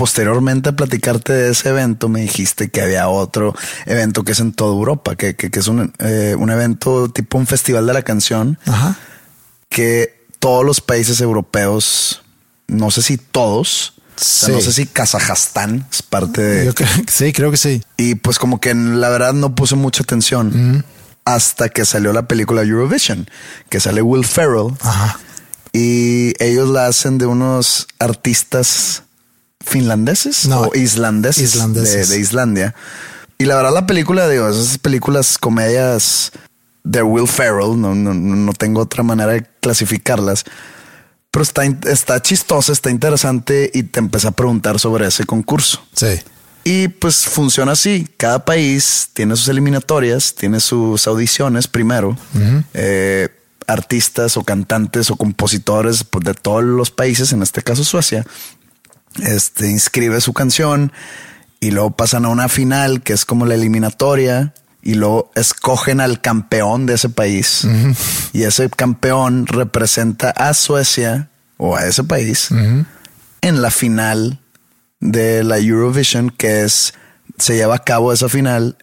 [0.00, 4.54] posteriormente a platicarte de ese evento, me dijiste que había otro evento que es en
[4.54, 8.00] toda Europa, que, que- que es un, eh, un evento tipo un festival de la
[8.00, 8.96] canción Ajá.
[9.68, 12.22] que todos los países europeos,
[12.66, 14.54] no sé si todos, o sea, Sí.
[14.54, 16.64] no sé si Kazajstán es parte de...
[16.64, 17.82] Yo creo que sí, creo que sí.
[17.98, 20.82] Y pues como que la verdad no puse mucha atención
[21.26, 23.28] hasta que salió la película Eurovision,
[23.68, 24.72] que sale Will Ferrell.
[24.80, 25.18] Ajá.
[25.74, 29.02] Y ellos la hacen de unos artistas
[29.60, 32.08] finlandeses No, o islandeses, islandeses.
[32.08, 32.74] De, de Islandia.
[33.38, 36.32] Y la verdad la película, digo, esas películas, comedias
[36.84, 40.44] de Will Ferrell, no, no, no tengo otra manera de clasificarlas.
[41.30, 45.82] Pero está, está chistosa, está interesante y te empecé a preguntar sobre ese concurso.
[45.94, 46.20] Sí.
[46.64, 48.06] Y pues funciona así.
[48.16, 52.18] Cada país tiene sus eliminatorias, tiene sus audiciones primero.
[52.74, 53.28] Eh,
[53.66, 58.26] artistas o cantantes o compositores pues, de todos los países, en este caso Suecia,
[59.18, 60.92] este, inscribe su canción
[61.60, 66.20] y luego pasan a una final que es como la eliminatoria y luego escogen al
[66.20, 67.66] campeón de ese país
[68.32, 72.48] y ese campeón representa a Suecia o a ese país
[73.42, 74.40] en la final
[75.00, 76.94] de la Eurovision que es
[77.38, 78.76] se lleva a cabo esa final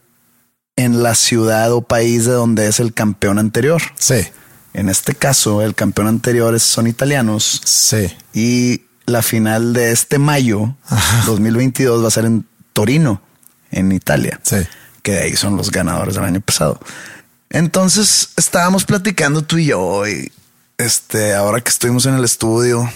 [0.75, 3.81] en la ciudad o país de donde es el campeón anterior.
[3.97, 4.27] Sí.
[4.73, 8.07] En este caso, el campeón anterior son italianos Sí.
[8.33, 11.23] y la final de este mayo Ajá.
[11.25, 13.21] 2022 va a ser en Torino,
[13.71, 14.57] en Italia, Sí.
[15.01, 16.79] que de ahí son los ganadores del año pasado.
[17.49, 20.31] Entonces estábamos platicando tú y yo y
[20.77, 22.91] este, ahora que estuvimos en el estudio,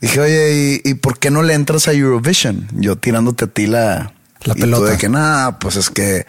[0.00, 2.68] dije, oye, ¿y, por qué no le entras a Eurovision?
[2.74, 4.90] Yo tirándote a ti la, la pelota.
[4.92, 6.26] de que nada, pues es que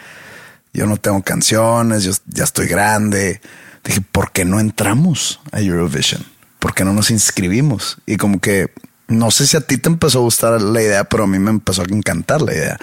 [0.74, 3.42] yo no tengo canciones, yo ya estoy grande.
[3.84, 6.26] Dije, ¿por qué no entramos a Eurovision?
[6.60, 7.98] ¿Por qué no nos inscribimos?
[8.06, 8.72] Y como que
[9.10, 11.50] no sé si a ti te empezó a gustar la idea, pero a mí me
[11.50, 12.78] empezó a encantar la idea.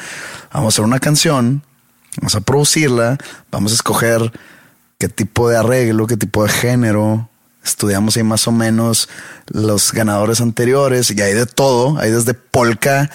[0.53, 1.63] Vamos a hacer una canción,
[2.17, 3.17] vamos a producirla,
[3.51, 4.33] vamos a escoger
[4.99, 7.29] qué tipo de arreglo, qué tipo de género.
[7.65, 9.09] Estudiamos ahí más o menos
[9.49, 11.99] los ganadores anteriores y hay de todo.
[11.99, 13.11] Hay desde polka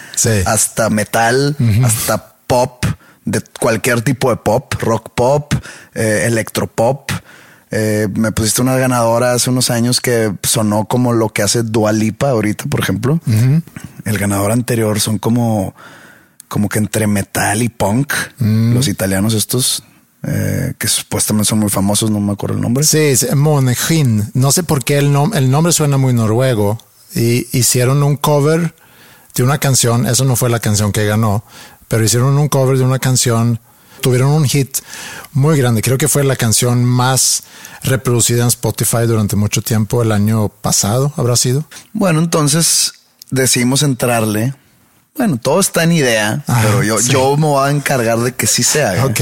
[0.46, 2.86] hasta metal, hasta pop,
[3.26, 5.54] de cualquier tipo de pop, rock pop,
[5.94, 7.12] eh, electropop.
[7.74, 12.30] Eh, me pusiste una ganadora hace unos años que sonó como lo que hace Dualipa
[12.30, 13.20] ahorita, por ejemplo.
[14.04, 15.74] El ganador anterior son como,
[16.50, 18.14] como que entre metal y punk.
[18.40, 18.74] Mm.
[18.74, 19.84] Los italianos estos,
[20.24, 22.84] eh, que supuestamente son muy famosos, no me acuerdo el nombre.
[22.84, 24.30] Sí, Monegin.
[24.34, 26.78] No sé por qué el, el nombre suena muy noruego.
[27.16, 28.74] Y hicieron un cover
[29.34, 30.06] de una canción.
[30.06, 31.46] Eso no fue la canción que ganó,
[31.88, 33.62] pero hicieron un cover de una canción
[34.02, 34.80] tuvieron un hit
[35.32, 35.82] muy grande.
[35.82, 37.44] Creo que fue la canción más
[37.84, 41.66] reproducida en Spotify durante mucho tiempo, el año pasado, habrá sido.
[41.94, 42.94] Bueno, entonces
[43.30, 44.54] decidimos entrarle.
[45.16, 48.64] Bueno, todo está en idea, pero yo, yo me voy a encargar de que sí
[48.64, 49.06] se haga.
[49.06, 49.22] Ok.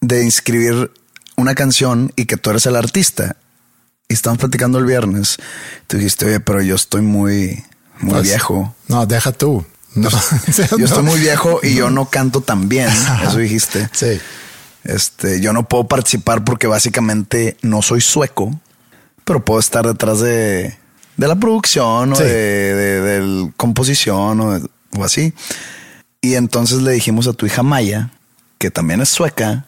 [0.00, 0.92] De inscribir
[1.36, 3.36] una canción y que tú eres el artista.
[4.08, 5.36] Y estamos platicando el viernes.
[5.86, 7.64] Tú dijiste, oye, pero yo estoy muy,
[8.00, 8.74] muy pues, viejo.
[8.88, 9.64] No, deja tú.
[9.96, 10.08] No.
[10.78, 12.88] yo estoy muy viejo y yo no canto tan bien.
[13.22, 13.88] Eso dijiste.
[13.92, 14.20] Sí.
[14.84, 18.58] Este, yo no puedo participar porque básicamente no soy sueco,
[19.24, 20.76] pero puedo estar detrás de,
[21.16, 25.32] de la producción o de, de, composición o, así.
[26.20, 28.10] Y entonces le dijimos a tu hija Maya,
[28.58, 29.66] que también es sueca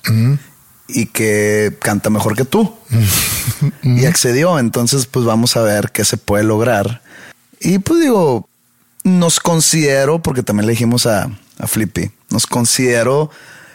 [0.87, 2.77] y que canta mejor que tú.
[3.83, 4.59] y accedió.
[4.59, 7.03] Entonces, pues vamos a ver qué se puede lograr.
[7.61, 8.49] Y pues digo,
[9.09, 13.31] nos considero, porque también le dijimos a, a Flippy, nos considero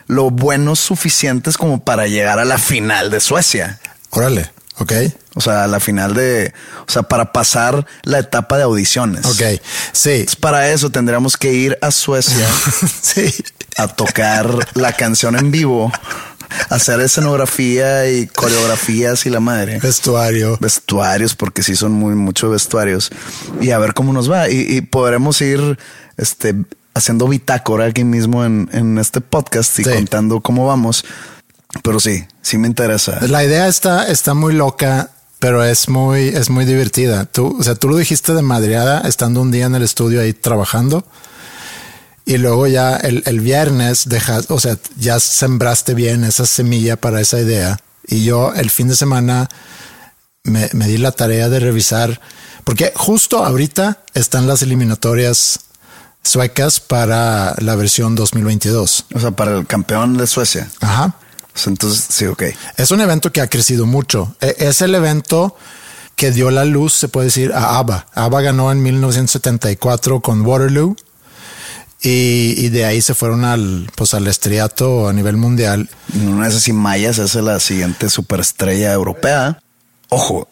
[0.07, 3.79] lo buenos suficientes como para llegar a la final de Suecia.
[4.09, 4.93] Órale, ok.
[5.35, 6.53] O sea, a la final de,
[6.87, 9.25] o sea, para pasar la etapa de audiciones.
[9.25, 9.59] Ok,
[9.91, 10.25] sí.
[10.39, 12.47] para eso tendríamos que ir a Suecia
[13.01, 13.33] sí.
[13.77, 15.91] a tocar la canción en vivo
[16.69, 19.79] hacer escenografía y coreografías y la madre.
[19.79, 20.57] Vestuario.
[20.59, 23.11] Vestuarios, porque sí son muy muchos vestuarios.
[23.61, 24.49] Y a ver cómo nos va.
[24.49, 25.77] Y, podremos ir
[26.17, 26.55] este,
[26.93, 31.05] haciendo bitácora aquí mismo en, este podcast y contando cómo vamos.
[31.81, 33.19] Pero sí, sí me interesa.
[33.27, 37.25] La idea está, está muy loca pero es muy, es muy divertida.
[37.25, 40.31] Tú, o sea, tú lo dijiste de madreada estando un día en el estudio ahí
[40.31, 41.03] trabajando
[42.25, 47.21] y luego ya el, el viernes dejas, o sea, ya sembraste bien esa semilla para
[47.21, 47.79] esa idea.
[48.07, 49.49] Y yo el fin de semana
[50.43, 52.21] me, me di la tarea de revisar,
[52.63, 55.59] porque justo ahorita están las eliminatorias
[56.23, 59.05] suecas para la versión 2022.
[59.13, 60.69] O sea, para el campeón de Suecia.
[60.79, 61.15] Ajá.
[61.65, 62.43] Entonces, sí, ok.
[62.77, 64.35] Es un evento que ha crecido mucho.
[64.41, 65.55] E, es el evento
[66.15, 68.07] que dio la luz, se puede decir, a ABBA.
[68.13, 70.95] ABBA ganó en 1974 con Waterloo
[72.05, 75.89] y, de ahí se fueron al, pues al estriato a nivel mundial.
[76.13, 79.61] No es así Mayas, es la siguiente superestrella europea.
[80.09, 80.49] Ojo,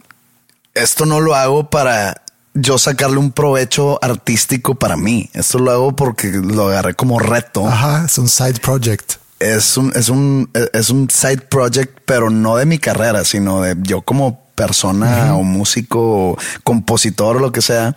[0.74, 5.30] esto no lo hago para yo sacarle un provecho artístico para mí.
[5.34, 7.68] Esto lo hago porque lo agarré como reto.
[7.68, 9.16] Ajá, es un side project.
[9.40, 13.76] Es un, es un, es un side project, pero no de mi carrera, sino de
[13.82, 17.96] yo como persona o músico o compositor o lo que sea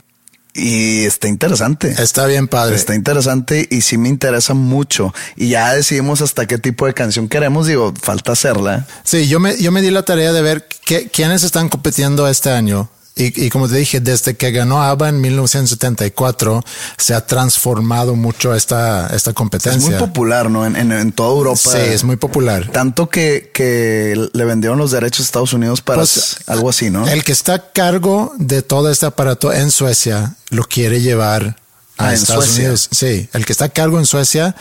[0.55, 1.95] y está interesante.
[1.99, 2.77] Está bien padre.
[2.77, 5.13] Está interesante y sí me interesa mucho.
[5.37, 7.67] Y ya decidimos hasta qué tipo de canción queremos.
[7.67, 8.87] Digo, falta hacerla.
[9.03, 12.51] Sí, yo me, yo me di la tarea de ver qué, quiénes están compitiendo este
[12.51, 12.89] año.
[13.17, 16.65] Y, como te dije, desde que ganó ABBA en 1974,
[16.99, 19.79] se ha transformado mucho esta, esta competencia.
[19.79, 20.67] Es muy popular, ¿no?
[20.67, 21.61] En, en, toda Europa.
[21.61, 22.71] Sí, es muy popular.
[22.73, 27.07] Tanto que, que le vendieron los derechos a Estados Unidos para pues, algo así, ¿no?
[27.07, 31.57] El que está a cargo de todo este aparato en Suecia lo quiere llevar
[31.99, 32.89] a ah, Estados Unidos.
[32.91, 34.57] Sí, el que está a cargo en Suecia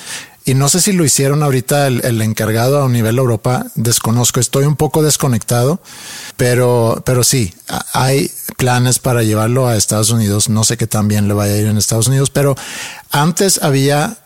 [0.46, 4.76] y no sé si lo hicieron ahorita el, encargado a nivel Europa, desconozco, estoy un
[4.76, 5.80] poco desconectado,
[6.36, 7.54] pero, pero sí,
[7.94, 10.50] hay planes para llevarlo a Estados Unidos.
[10.50, 12.56] No sé qué tan bien le vaya a ir en Estados Unidos, pero
[13.12, 14.18] antes había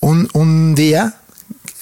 [0.00, 1.20] un, un día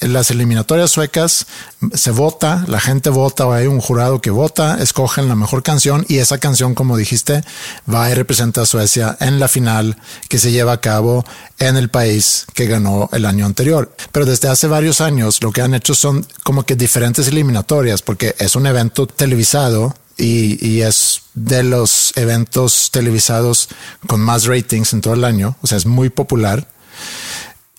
[0.03, 1.47] en las eliminatorias suecas
[1.93, 6.17] se vota, la gente vota hay un jurado que vota, escogen la mejor canción y
[6.17, 7.43] esa canción, como dijiste,
[7.91, 9.97] va y representa a Suecia en la final
[10.29, 11.25] que se lleva a cabo
[11.59, 13.95] en el país que ganó el año anterior.
[14.11, 18.35] Pero desde hace varios años lo que han hecho son como que diferentes eliminatorias porque
[18.39, 23.69] es un evento televisado y, y, es de los eventos televisados
[24.05, 26.67] con más ratings en todo el año, o sea, es muy popular.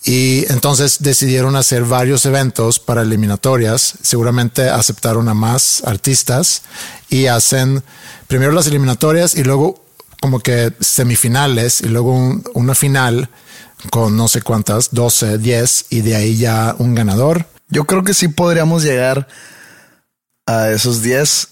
[0.04, 3.94] Y entonces decidieron hacer varios eventos para eliminatorias.
[4.02, 6.62] Seguramente aceptaron a más artistas
[7.08, 7.82] y hacen
[8.26, 9.82] primero las eliminatorias y luego
[10.20, 13.30] como que semifinales y luego un, una final
[13.90, 17.46] con no sé cuántas, 12, 10 y de ahí ya un ganador.
[17.68, 19.26] Yo creo que sí podríamos llegar
[20.46, 21.48] a esos 10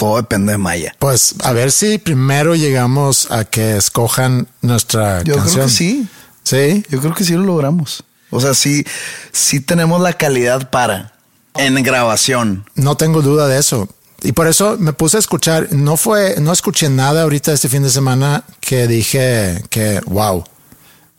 [0.00, 0.96] todo depende de Maya.
[0.98, 5.54] Pues a ver si primero llegamos a que escojan nuestra Yo canción.
[5.54, 6.08] creo que sí.
[6.42, 6.84] Sí.
[6.90, 8.04] Yo creo que sí lo logramos.
[8.30, 8.84] O sea, sí,
[9.32, 11.12] sí tenemos la calidad para
[11.56, 12.64] en grabación.
[12.74, 13.88] No tengo duda de eso.
[14.22, 15.72] Y por eso me puse a escuchar.
[15.72, 20.44] No fue, no escuché nada ahorita este fin de semana que dije que wow.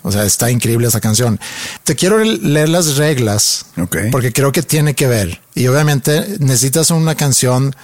[0.03, 1.39] O sea, está increíble esa canción.
[1.83, 3.65] Te quiero leer las reglas
[4.11, 5.41] porque creo que tiene que ver.
[5.53, 7.75] Y obviamente necesitas una canción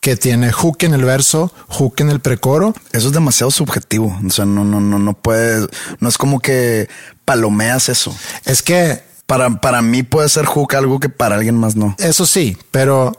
[0.00, 2.74] que tiene hook en el verso, hook en el precoro.
[2.92, 4.18] Eso es demasiado subjetivo.
[4.26, 5.66] O sea, no, no, no, no puede,
[6.00, 6.88] no es como que
[7.24, 8.14] palomeas eso.
[8.44, 11.94] Es que Para, para mí puede ser hook algo que para alguien más no.
[11.98, 13.12] Eso sí, pero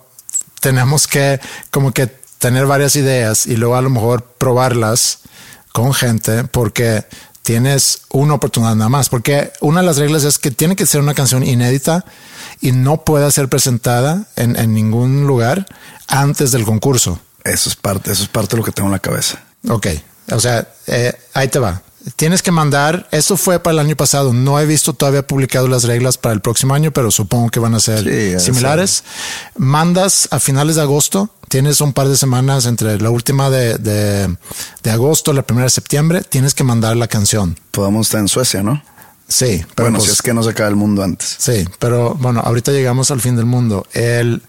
[0.60, 1.40] tenemos que
[1.70, 2.08] como que
[2.40, 5.20] tener varias ideas y luego a lo mejor probarlas
[5.72, 7.06] con gente porque
[7.50, 9.10] tienes una oportunidad nada más.
[9.10, 12.06] Porque una de las reglas es que tiene que ser una canción inédita
[12.62, 15.66] y no puede ser presentada en, en ningún lugar
[16.08, 17.20] antes del concurso.
[17.44, 19.42] Eso es parte, eso es parte de lo que tengo en la cabeza.
[19.68, 19.88] Ok,
[20.32, 21.82] o sea, eh, ahí te va.
[22.16, 25.84] Tienes que mandar, eso fue para el año pasado, no he visto todavía publicado las
[25.84, 28.04] reglas para el próximo año, pero supongo que van a ser
[28.40, 29.04] Sí, similares.
[29.58, 34.36] Mandas a finales de agosto, tienes un par de semanas entre la última de, de,
[34.82, 37.58] de agosto, la primera de septiembre, tienes que mandar la canción.
[37.72, 38.82] Podemos estar en Suecia, ¿no?
[39.28, 41.36] Sí, pero bueno, pues- si es que no se acaba el mundo antes.
[41.38, 43.86] Sí, pero bueno, ahorita llegamos al fin del mundo.
[43.94, 44.42] El,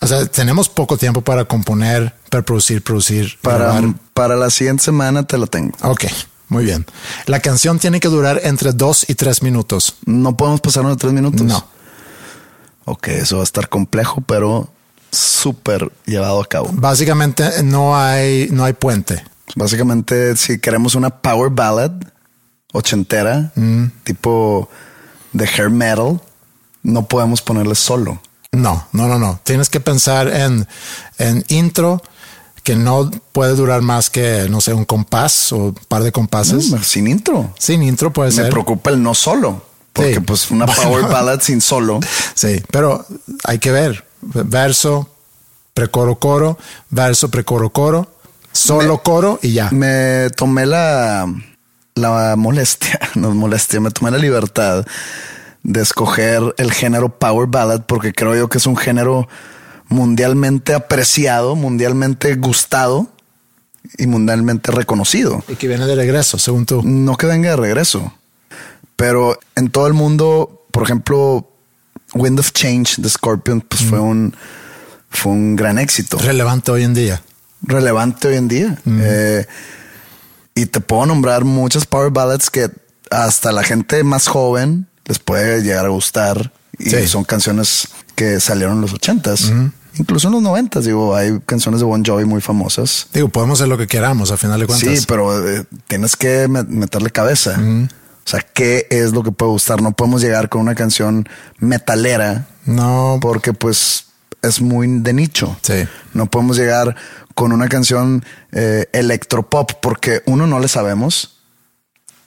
[0.00, 3.38] o sea, tenemos poco tiempo para componer, para producir, producir.
[3.40, 3.84] Para, grabar.
[4.12, 5.72] para la siguiente semana te lo tengo.
[5.82, 6.04] Ok,
[6.48, 6.86] muy bien.
[7.26, 9.96] La canción tiene que durar entre dos y tres minutos.
[10.06, 11.42] No podemos pasarnos de tres minutos.
[11.42, 11.66] No.
[12.84, 14.68] Ok, eso va a estar complejo, pero
[15.10, 16.68] súper llevado a cabo.
[16.72, 19.24] Básicamente no hay, no hay puente.
[19.56, 21.92] Básicamente, si queremos una power ballad
[22.72, 23.84] ochentera, Mm.
[24.02, 24.68] tipo
[25.32, 26.20] de hair metal,
[26.82, 28.20] no podemos ponerle solo.
[28.52, 29.40] No, no, no, no.
[29.44, 30.66] Tienes que pensar en,
[31.18, 32.02] en intro
[32.64, 36.70] que no puede durar más que, no sé, un compás o un par de compases.
[36.70, 37.52] No, sin intro.
[37.58, 38.50] Sin intro puede Me ser.
[38.50, 39.62] preocupa el no solo.
[39.92, 40.20] Porque Sí.
[40.20, 40.82] pues una Bueno.
[40.82, 42.00] power ballad sin solo.
[42.34, 43.06] Sí, pero
[43.44, 44.04] hay que ver.
[44.22, 45.08] Verso,
[45.74, 46.58] precoro, coro,
[46.90, 48.08] verso, precoro, coro,
[48.50, 49.68] solo Me- coro y ya.
[49.70, 51.26] Me tomé la,
[51.94, 54.84] la molestia, no es molestia, me tomé la libertad
[55.62, 59.28] de escoger el género Power Ballad porque creo yo que es un género
[59.94, 63.08] mundialmente apreciado, mundialmente gustado
[63.96, 65.42] y mundialmente reconocido.
[65.48, 66.82] Y que viene de regreso, según tú.
[66.84, 68.12] No que venga de regreso,
[68.96, 71.48] pero en todo el mundo, por ejemplo,
[72.14, 74.34] Wind of Change de Scorpion, pues fue un
[75.10, 77.22] fue un gran éxito Relevante hoy en día.
[77.62, 78.78] relevante hoy en día.
[78.86, 79.46] Eh,
[80.56, 82.68] y te puedo nombrar muchas power ballads que
[83.10, 86.52] hasta la gente más joven les puede llegar a gustar.
[86.78, 87.06] Y Sí.
[87.06, 89.52] son canciones que salieron en los ochentas,
[89.98, 90.84] incluso en los noventas.
[90.84, 93.06] Digo, hay canciones de Bon Jovi muy famosas.
[93.12, 94.98] Digo, podemos hacer lo que queramos a final de cuentas.
[95.00, 97.56] Sí, pero eh, tienes que me- meterle cabeza.
[97.58, 99.82] O sea, ¿qué es lo que puede gustar?
[99.82, 101.28] No podemos llegar con una canción
[101.58, 104.06] metalera No, porque pues
[104.40, 105.56] es muy de nicho.
[105.62, 105.84] Sí.
[106.14, 106.96] No podemos llegar
[107.34, 111.38] con una canción eh, electropop porque uno no le sabemos.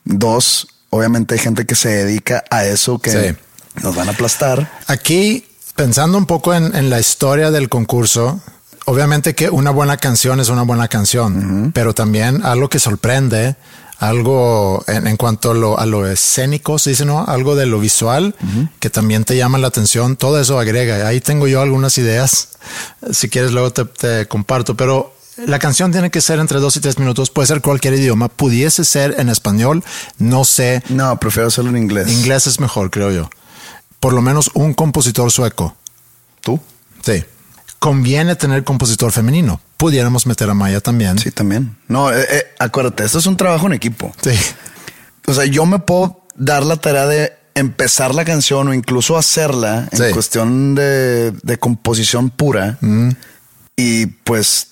[0.03, 3.35] Dos, obviamente hay gente que se dedica a eso que Sí.
[3.83, 4.71] nos van a aplastar.
[4.87, 5.46] Aquí,
[5.77, 8.41] pensando un poco en, en la historia del concurso,
[8.85, 13.55] obviamente que una buena canción es una buena canción, pero también algo que sorprende,
[13.99, 17.23] algo en, en cuanto a lo, a lo escénico, se dice, ¿no?
[17.25, 18.35] Algo de lo visual
[18.79, 21.07] que también te llama la atención, todo eso agrega.
[21.07, 22.49] Ahí tengo yo algunas ideas.
[23.11, 25.13] Si quieres, luego te, te comparto, pero
[25.45, 28.83] la canción tiene que ser entre dos y tres minutos, puede ser cualquier idioma, pudiese
[28.83, 29.83] ser en español,
[30.17, 30.81] no sé.
[30.89, 32.11] No, prefiero hacerlo en inglés.
[32.11, 33.29] Inglés es mejor, creo yo.
[33.99, 35.75] Por lo menos un compositor sueco.
[36.41, 36.59] ¿Tú?
[37.03, 37.23] Sí.
[37.79, 39.59] Conviene tener compositor femenino.
[39.77, 41.19] Pudiéramos meter a Maya también.
[41.19, 41.77] Sí, también.
[41.87, 44.11] No, eh, eh, acuérdate, esto es un trabajo en equipo.
[44.21, 44.31] Sí.
[45.27, 49.87] O sea, yo me puedo dar la tarea de empezar la canción o incluso hacerla
[49.91, 50.13] en Sí.
[50.13, 52.77] cuestión de, de composición pura.
[53.75, 54.69] Y pues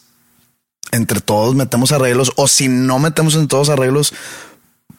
[0.92, 4.14] entre todos metemos arreglos o si no metemos en todos arreglos,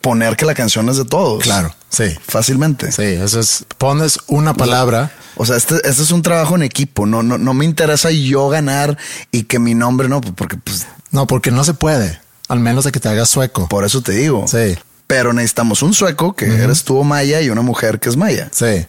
[0.07, 1.43] poner que la canción es de todos.
[1.43, 2.05] Claro, sí.
[2.29, 2.93] Fácilmente.
[2.93, 5.11] Sí, eso es, pones una palabra.
[5.35, 7.07] O sea, este, este es un trabajo en equipo.
[7.07, 8.97] No, no, no me interesa yo ganar
[9.33, 12.93] y que mi nombre no, porque pues No, porque no se puede, al menos de
[12.93, 13.67] que te hagas sueco.
[13.69, 14.47] por eso te digo.
[14.47, 14.79] Sí,
[15.09, 18.49] Pero necesitamos un sueco que eres tú maya y una mujer que es maya.
[18.53, 18.87] sí.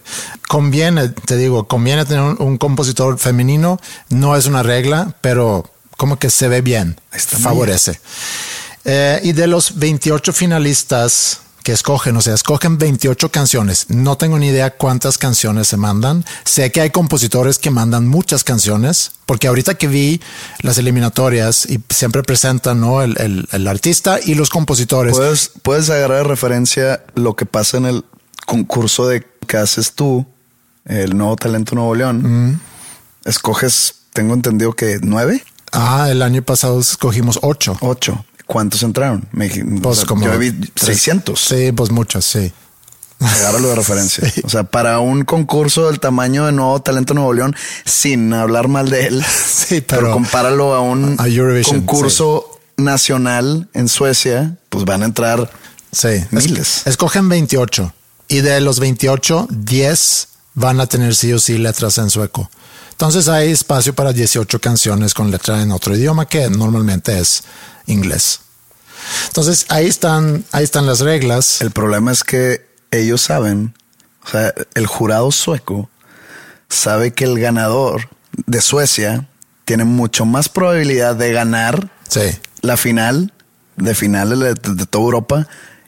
[0.47, 3.80] Conviene, te digo, conviene tener un, un compositor femenino.
[4.09, 7.01] No es una regla, pero como que se ve bien.
[7.11, 7.99] Está favorece.
[8.90, 13.90] Eh, y de los 28 finalistas que escogen, o sea, escogen 28 canciones.
[13.90, 16.24] No tengo ni idea cuántas canciones se mandan.
[16.46, 20.22] Sé que hay compositores que mandan muchas canciones, porque ahorita que vi
[20.62, 23.02] las eliminatorias y siempre presentan ¿no?
[23.02, 25.14] el, el- el artista y los compositores.
[25.18, 28.06] Puedes, puedes agarrar de referencia lo que pasa en el
[28.46, 30.26] concurso de que haces tú,
[30.86, 32.62] el nuevo talento Nuevo León.
[33.26, 37.78] Escoges, tengo entendido que nueve, Ah, el año pasado escogimos ocho.
[37.82, 38.24] ocho.
[38.48, 39.28] ¿Cuántos entraron?
[39.32, 41.39] Me, dij- o Pues sea, como yo vi tres- 600.
[41.39, 42.52] Sí, pues muchos, sí.
[43.20, 44.30] Agárralo de referencia.
[44.34, 44.41] Sí.
[44.43, 48.89] O sea, para un concurso del tamaño de Nuevo Talento Nuevo León, sin hablar mal
[48.89, 51.26] de él, Sí, pero, pero- compáralo a un A
[51.68, 55.50] concurso nacional en Suecia, pues van a entrar
[55.91, 56.10] Sí.
[56.10, 56.82] Es- Miles.
[56.86, 57.93] escogen 28
[58.28, 62.50] y de los 28, 10 van a tener sí o sí letras en sueco.
[62.98, 67.43] Entonces hay espacio para 18 canciones con letra en otro idioma que normalmente es
[67.86, 68.39] inglés.
[69.28, 71.62] Entonces ahí están, ahí están las reglas.
[71.62, 73.76] El problema es que ellos saben,
[74.26, 75.91] o sea, el jurado sueco
[76.70, 78.10] sabe que el ganador
[78.48, 79.30] de Suecia
[79.64, 83.32] tiene mucho más probabilidad de ganar Sí, la final
[83.76, 85.48] de finales de, de toda Europa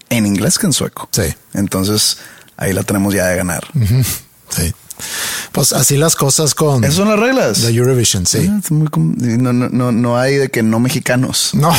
[0.09, 1.09] en inglés que en sueco.
[1.11, 1.33] Sí.
[1.55, 2.19] Entonces
[2.55, 3.67] ahí la tenemos ya de ganar.
[3.73, 4.05] sí.
[5.59, 7.59] Pues así las cosas con Esas son las reglas.
[7.59, 8.49] la Eurovision, sí.
[8.49, 11.51] Ah, muy com- no, no, no, no hay de que no mexicanos.
[11.53, 11.73] No,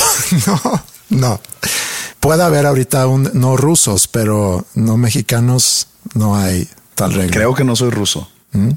[0.47, 1.41] no, no.
[2.20, 7.33] Puede haber ahorita un no rusos, pero no mexicanos, no hay tal regla.
[7.33, 8.28] Creo que no soy ruso.
[8.53, 8.72] Mm,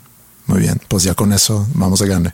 [0.47, 2.34] Muy bien, pues ya con eso vamos a ganar.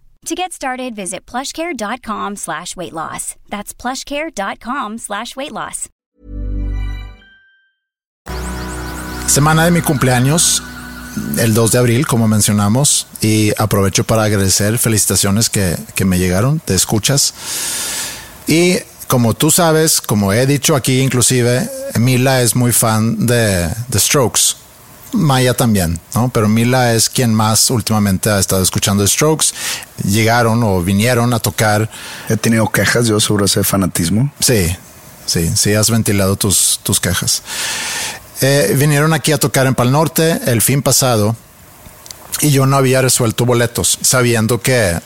[0.27, 3.35] To get started, visit plushcare.com slash weight loss.
[3.49, 5.89] That's plushcare.com slash weight loss.
[9.25, 10.61] Semana de mi cumpleaños,
[11.39, 16.59] el 2 de abril, como mencionamos, y aprovecho para agradecer felicitaciones que, que me llegaron,
[16.59, 17.33] te escuchas.
[18.45, 18.75] Y
[19.07, 21.67] como tú sabes, como he dicho aquí inclusive,
[21.99, 24.55] Mila es muy fan de The Strokes.
[25.13, 26.29] Maya también, ¿no?
[26.29, 29.47] Pero Mila es quien más últimamente ha estado escuchando Strokes.
[30.03, 31.89] Llegaron o vinieron a tocar
[32.29, 34.31] He tenido quejas yo sobre ese fanatismo.
[34.39, 34.75] Sí,
[35.25, 37.43] sí, sí has ventilado tus, tus quejas.
[38.41, 41.35] Eh, vinieron aquí a tocar en Pal Norte el fin pasado
[42.41, 44.99] y yo no había resuelto boletos, sabiendo que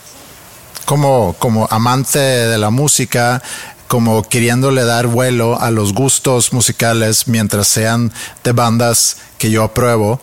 [0.86, 3.42] como, como amante de la música,
[3.88, 8.12] como queriéndole dar vuelo a los gustos musicales mientras sean
[8.44, 10.20] de bandas que yo apruebo,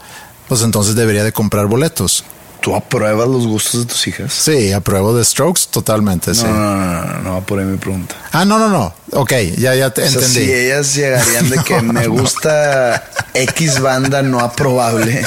[0.48, 2.24] pues entonces debería de comprar boletos.
[2.60, 4.32] ¿Tú apruebas los gustos de tus hijas?
[4.32, 6.44] Sí, apruebo de Strokes totalmente, sí.
[6.44, 8.14] No, no, no, no, no va por ahí mi pregunta.
[8.30, 8.94] Ah, no, no, no.
[9.14, 10.44] Ok, ya, ya te O sea, entendí.
[10.46, 12.12] si ellas llegarían de que No, me no.
[12.12, 13.02] gusta
[13.34, 15.24] X banda no aprobable,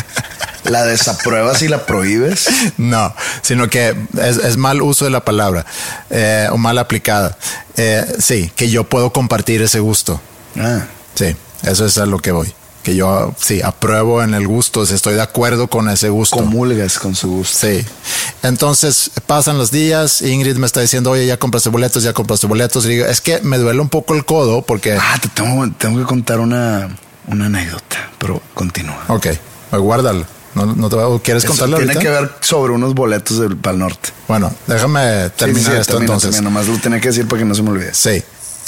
[0.66, 2.48] ¿la desapruebas y la prohíbes?
[2.78, 5.66] No, sino que es, es mal uso de la palabra
[6.10, 7.38] eh, o mal aplicada.
[7.78, 10.20] Eh, sí, que yo puedo compartir ese gusto.
[10.58, 10.86] Ah,
[11.16, 12.54] Sí, eso es a lo que voy.
[12.84, 16.36] Que yo sí apruebo en el gusto, estoy de acuerdo con ese gusto.
[16.38, 17.66] comulgas con su gusto.
[17.68, 17.84] Sí.
[18.44, 22.86] Entonces pasan los días, Ingrid me está diciendo, oye, ya compraste boletos, ya compraste boletos.
[22.86, 25.98] Y digo, es que me duele un poco el codo porque Ah, te tengo, tengo
[26.00, 26.96] que contar una,
[27.28, 29.04] una anécdota, pero continúa.
[29.08, 29.28] Ok,
[29.72, 30.26] guárdalo.
[30.56, 32.02] No, no te va- ¿Quieres Eso contarlo tiene ahorita?
[32.02, 34.10] que ver sobre unos boletos del Pal Norte.
[34.28, 36.32] Bueno, déjame terminar Sí, sí, sí, esto termina, entonces.
[36.32, 36.50] termina.
[36.50, 37.94] Nomás lo tenía que decir para que no se me olvide.
[37.94, 38.24] Sí.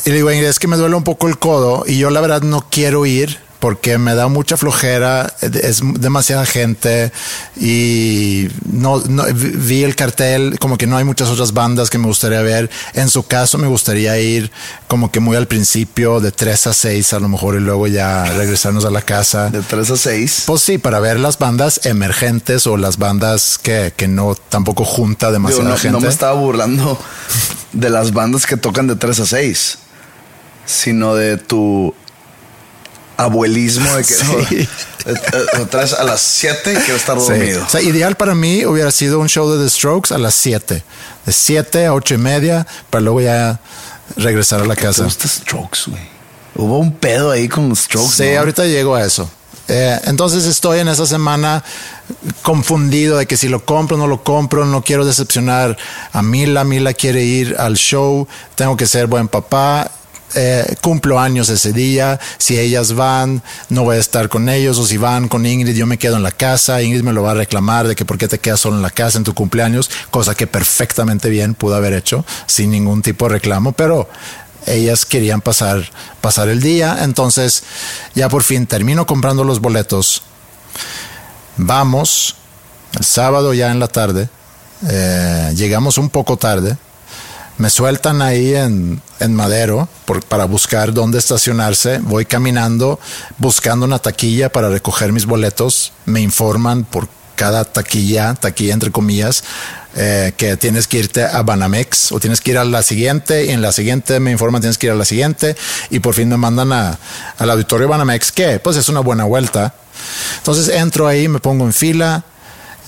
[0.06, 2.42] Y le digo, es que me duele un poco el codo y yo la verdad
[2.42, 7.12] no quiero ir porque me da mucha flojera, es demasiada gente
[7.60, 12.06] y no, no- vi el cartel, como que no hay muchas otras bandas que me
[12.08, 12.70] gustaría ver.
[12.94, 14.52] En su caso me gustaría ir
[14.88, 18.26] como que muy al principio, de 3 a 6 a lo mejor y luego ya
[18.34, 19.50] regresarnos a la casa.
[19.50, 20.44] De 3 a 6.
[20.46, 25.32] Pues sí, para ver las bandas emergentes o las bandas que, que no tampoco junta
[25.32, 25.92] demasiada no, gente.
[25.92, 27.00] no me estaba burlando
[27.74, 29.78] de las bandas que tocan de 3 a 6,
[30.66, 31.94] sino de tu
[33.18, 34.24] abuelismo de que Sí.
[34.26, 34.68] no, eh,
[35.06, 37.28] eh, traes a las 7 y quiero estar Sí.
[37.30, 37.64] dormido.
[37.66, 40.84] O sea, ideal para mí hubiera sido un show de The Strokes a las 7.
[41.26, 43.60] De 7 a 8 y media, para luego ya
[44.16, 45.04] regresar a la ¿Te casa.
[45.04, 46.02] gusta Strokes, güey?
[46.56, 48.16] Hubo un pedo ahí con los Strokes.
[48.16, 48.40] Sí, ¿no?
[48.40, 49.30] ahorita llego a eso.
[49.70, 51.62] Eh, entonces estoy en esa semana
[52.42, 55.78] confundido de que si lo compro no lo compro, no quiero decepcionar
[56.14, 59.92] a Mila, Mila quiere ir al show, tengo que ser buen papá,
[60.40, 64.86] eh, cumplo años ese día, si ellas van, no voy a estar con ellos, o
[64.86, 67.34] si van con Ingrid, yo me quedo en la casa, Ingrid me lo va a
[67.34, 70.36] reclamar de que por qué te quedas solo en la casa en tu cumpleaños, cosa
[70.36, 74.08] que perfectamente bien pudo haber hecho sin ningún tipo de reclamo, pero
[74.68, 75.90] ellas querían pasar,
[76.22, 77.00] pasar el día.
[77.02, 77.64] Entonces,
[78.14, 80.22] ya por fin termino comprando los boletos.
[81.56, 82.36] Vamos,
[82.94, 84.30] el sábado ya en la tarde.
[84.88, 86.78] eh, llegamos un poco tarde.
[87.58, 89.90] Me sueltan ahí en, en Madero
[90.30, 92.00] para buscar dónde estacionarse.
[92.00, 93.00] Voy caminando
[93.40, 95.92] buscando una taquilla para recoger mis boletos.
[96.06, 99.44] Me informan por cada taquilla, taquilla entre comillas,
[99.96, 103.50] eh, que tienes que irte a Banamex o tienes que ir a la siguiente y
[103.50, 105.56] en la siguiente me informan tienes que ir a la siguiente
[105.90, 106.98] y por fin me mandan a-
[107.38, 109.74] al auditorio Banamex que pues es una buena vuelta.
[110.38, 112.24] Entonces entro ahí, me pongo en fila,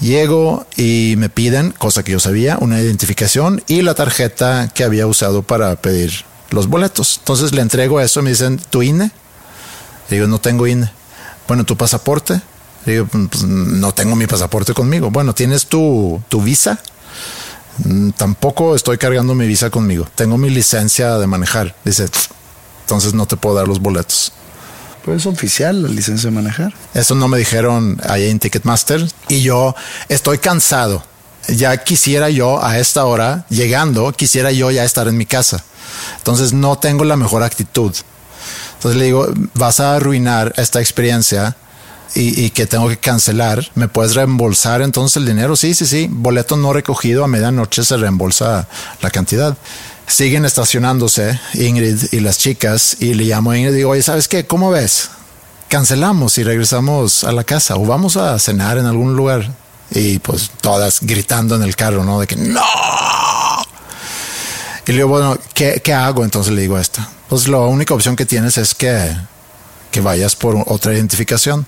[0.02, 5.08] Llego y me piden, cosa que yo sabía, una identificación y la tarjeta que había
[5.08, 6.12] usado para pedir
[6.52, 7.18] los boletos.
[7.20, 9.12] Entonces le entrego eso y me dicen, ¿tu INE?
[10.10, 10.90] Digo, no tengo INE.
[11.48, 12.42] Bueno, ¿tu pasaporte?
[12.86, 15.12] Digo, pues no tengo mi pasaporte conmigo.
[15.12, 16.80] Bueno, ¿tienes tu, tu visa?
[17.84, 20.08] "Mm, Tampoco estoy cargando mi visa conmigo.
[20.16, 21.76] Tengo mi licencia de manejar.
[21.84, 22.08] Dice,
[22.82, 24.32] entonces no te puedo dar los boletos.
[25.14, 26.74] Es oficial la licencia de manejar.
[26.94, 29.06] Eso no me dijeron ahí en Ticketmaster.
[29.28, 29.76] Y yo
[30.08, 31.04] estoy cansado.
[31.48, 35.64] Ya quisiera yo a esta hora, llegando, quisiera yo ya estar en mi casa.
[36.18, 37.96] Entonces no tengo la mejor actitud.
[38.76, 41.56] Entonces le digo, vas a arruinar esta experiencia
[42.14, 43.66] y, y que tengo que cancelar.
[43.76, 45.56] ¿Me puedes reembolsar entonces el dinero?
[45.56, 46.08] Sí, sí, sí.
[46.10, 48.68] Boleto no recogido a medianoche se reembolsa
[49.02, 49.58] la cantidad.
[50.10, 54.28] Siguen estacionándose Ingrid y las chicas y le llamo a Ingrid y digo, oye, ¿sabes
[54.28, 54.44] qué?
[54.44, 55.12] ¿Cómo ves?
[55.68, 59.54] Cancelamos y regresamos a la casa o vamos a cenar en algún lugar.
[59.92, 62.20] Y pues todas gritando en el carro, ¿no?
[62.20, 62.60] De que no.
[64.88, 66.24] Y le digo, bueno, ¿qué, qué hago?
[66.24, 67.08] Entonces le digo a esta.
[67.30, 69.16] Pues la única opción que tienes es que,
[69.92, 71.68] que vayas por otra identificación.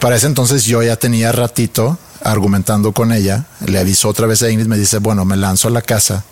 [0.00, 3.46] Para ese entonces yo ya tenía ratito argumentando con ella.
[3.66, 6.24] Le avisó otra vez a Ingrid, me dice, bueno, me lanzo a la casa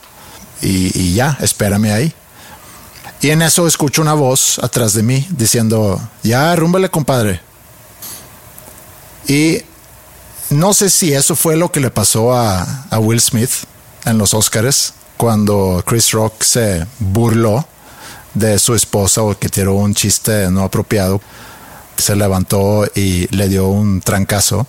[0.63, 2.15] y, ya, espérame ahí.
[3.21, 7.41] Y en eso escucho una voz atrás de mí diciendo, ya, rúmbale, compadre.
[9.27, 9.63] Y
[10.51, 13.51] no sé si eso fue lo que le pasó a, a Will Smith
[14.05, 17.67] en los Oscars cuando Chris Rock se burló
[18.35, 21.21] de su esposa o que tiró un chiste no apropiado.
[21.97, 24.67] Se levantó y le dio un trancazo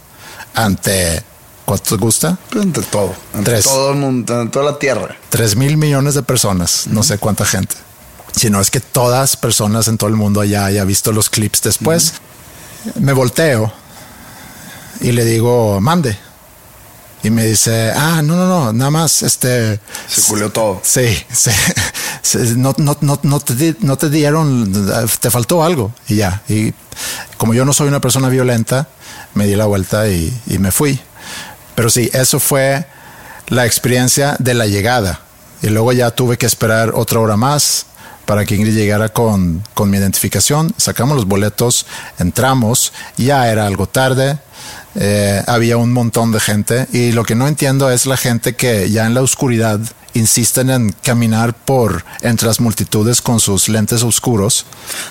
[0.54, 1.24] ante,
[1.66, 2.38] ¿cuánto te gusta?
[2.50, 3.14] Pues ante todo.
[3.34, 3.66] Ante Tres.
[3.66, 5.16] todo el mundo, ante toda la tierra.
[5.30, 7.76] Tres mil millones de personas, no sé cuánta gente.
[8.36, 11.62] Si no es que todas personas en todo el mundo ya haya visto los clips
[11.62, 12.14] después.
[12.96, 13.72] Me volteo
[15.02, 16.18] y le digo, mande.
[17.24, 19.80] Y me dice, ah, no, no, no, nada más, este...
[20.08, 20.82] Se culió todo.
[20.84, 21.52] Sí, sí.
[22.58, 24.72] No, no, no, no, te, no te dieron,
[25.20, 26.42] te faltó algo y ya.
[26.48, 26.74] Y
[27.38, 28.88] como yo no soy una persona violenta,
[29.36, 31.00] me di la vuelta y, y me fui.
[31.82, 32.86] Pero sí, eso fue
[33.48, 35.22] la experiencia de la llegada.
[35.64, 37.88] Y luego ya tuve que esperar otra hora más
[38.28, 40.72] para que Ingrid llegara con, con mi identificación.
[40.78, 41.88] Sacamos los boletos,
[42.20, 44.38] entramos, ya era algo tarde.
[44.94, 48.92] eh, había un montón de gente y lo que no entiendo es la gente que
[48.92, 49.80] ya en la oscuridad
[50.14, 54.68] insisten en caminar por entre las multitudes con sus lentes oscuros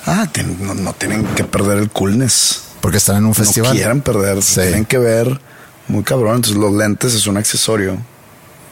[0.07, 0.29] Ah,
[0.61, 2.61] no, no tienen que perder el coolness.
[2.81, 3.71] porque están en un festival.
[3.73, 4.61] No quieren perder, Sí.
[4.61, 5.41] tienen que ver
[5.91, 6.37] muy cabrón.
[6.37, 7.99] Entonces los lentes es un accesorio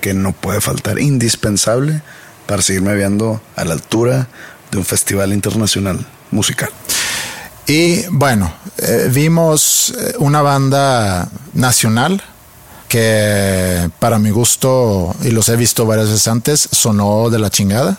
[0.00, 2.02] que no puede faltar, indispensable
[2.46, 4.28] para seguirme viendo a la altura
[4.70, 6.70] de un festival internacional musical.
[7.66, 12.22] Y bueno, eh, vimos eh, una banda nacional
[12.88, 17.98] que para mi gusto, y los he visto varias veces antes, sonó de la chingada.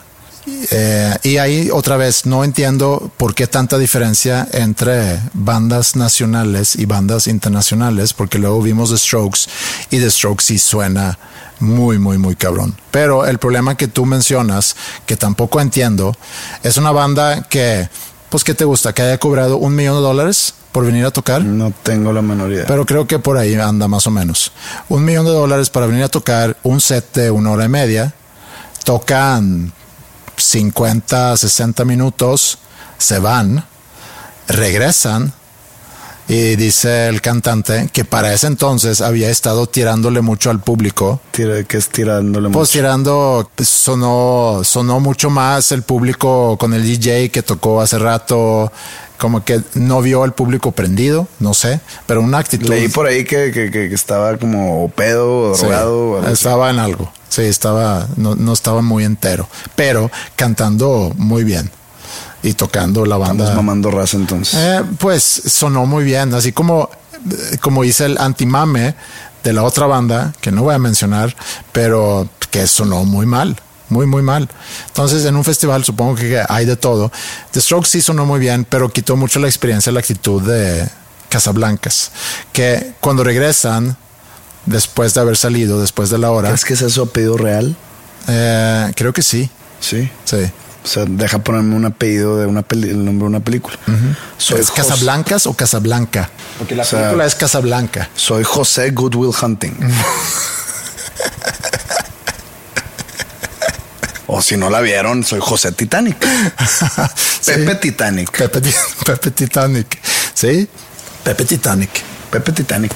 [0.71, 6.85] Eh, y ahí otra vez no entiendo por qué tanta diferencia entre bandas nacionales y
[6.85, 9.41] bandas internacionales, porque luego vimos The Strokes
[9.89, 11.17] y The Strokes sí suena
[11.59, 12.75] muy, muy, muy cabrón.
[12.91, 14.75] Pero el problema que tú mencionas,
[15.05, 16.15] que tampoco entiendo,
[16.63, 17.89] es una banda que,
[18.29, 18.93] pues, ¿qué te gusta?
[18.93, 21.43] Que haya cobrado un millón de dólares por venir a tocar.
[21.43, 22.65] No tengo la menor idea.
[22.67, 24.51] Pero creo que por ahí anda más o menos.
[24.87, 28.13] Un millón de dólares para venir a tocar un set de una hora y media.
[28.85, 29.73] Tocan
[30.49, 32.57] 50, 60 minutos,
[32.97, 33.65] se van,
[34.47, 35.33] regresan
[36.29, 41.19] y dice el cantante que para ese entonces había estado tirándole mucho al público.
[41.31, 42.71] Que es tirándole Pues mucho.
[42.79, 48.71] tirando, sonó, sonó mucho más el público con el DJ que tocó hace rato,
[49.17, 52.69] como que no vio al público prendido, no sé, pero una actitud.
[52.69, 56.27] Leí por ahí que, que- estaba como pedo, Sí, drogado.
[56.31, 57.11] estaba en algo.
[57.27, 61.69] Sí, estaba, no, no estaba muy entero, pero cantando muy bien
[62.43, 63.55] y tocando la Estamos banda.
[63.55, 64.53] mamando raza entonces.
[64.59, 66.89] Eh, pues sonó muy bien, así como,
[67.61, 68.95] como hice el antimame
[69.43, 71.35] de la otra banda, que no voy a mencionar,
[71.71, 73.55] pero que sonó muy mal,
[73.89, 74.49] muy, muy mal.
[74.87, 77.11] Entonces, en un festival supongo que hay de todo.
[77.51, 80.87] The Strokes sí sonó muy bien, pero quitó mucho la experiencia, la actitud de
[81.29, 82.11] Casablancas,
[82.53, 83.95] que cuando regresan,
[84.65, 87.75] después de haber salido, después de la hora, ¿Crees que es eso apellido real?
[88.27, 90.09] eh, creo que sí, Sí.
[90.25, 90.37] sí.
[90.89, 93.77] O sea, deja ponerme un apellido de una peli- el nombre de una película.
[94.39, 96.31] Soy ¿Es Casablancas o Casablanca?
[96.57, 98.09] Porque la O sea, película es Casablanca.
[98.15, 99.73] Soy José Goodwill Hunting.
[104.25, 106.17] o si no la vieron, soy José Titanic.
[107.41, 107.51] Sí.
[107.53, 108.31] Pepe Titanic.
[108.37, 108.73] Pepe, Ti-
[109.05, 109.97] Pepe Titanic.
[110.33, 110.67] ¿Sí?
[111.23, 111.89] Pepe Titanic.
[112.31, 112.93] Pepe Titanic.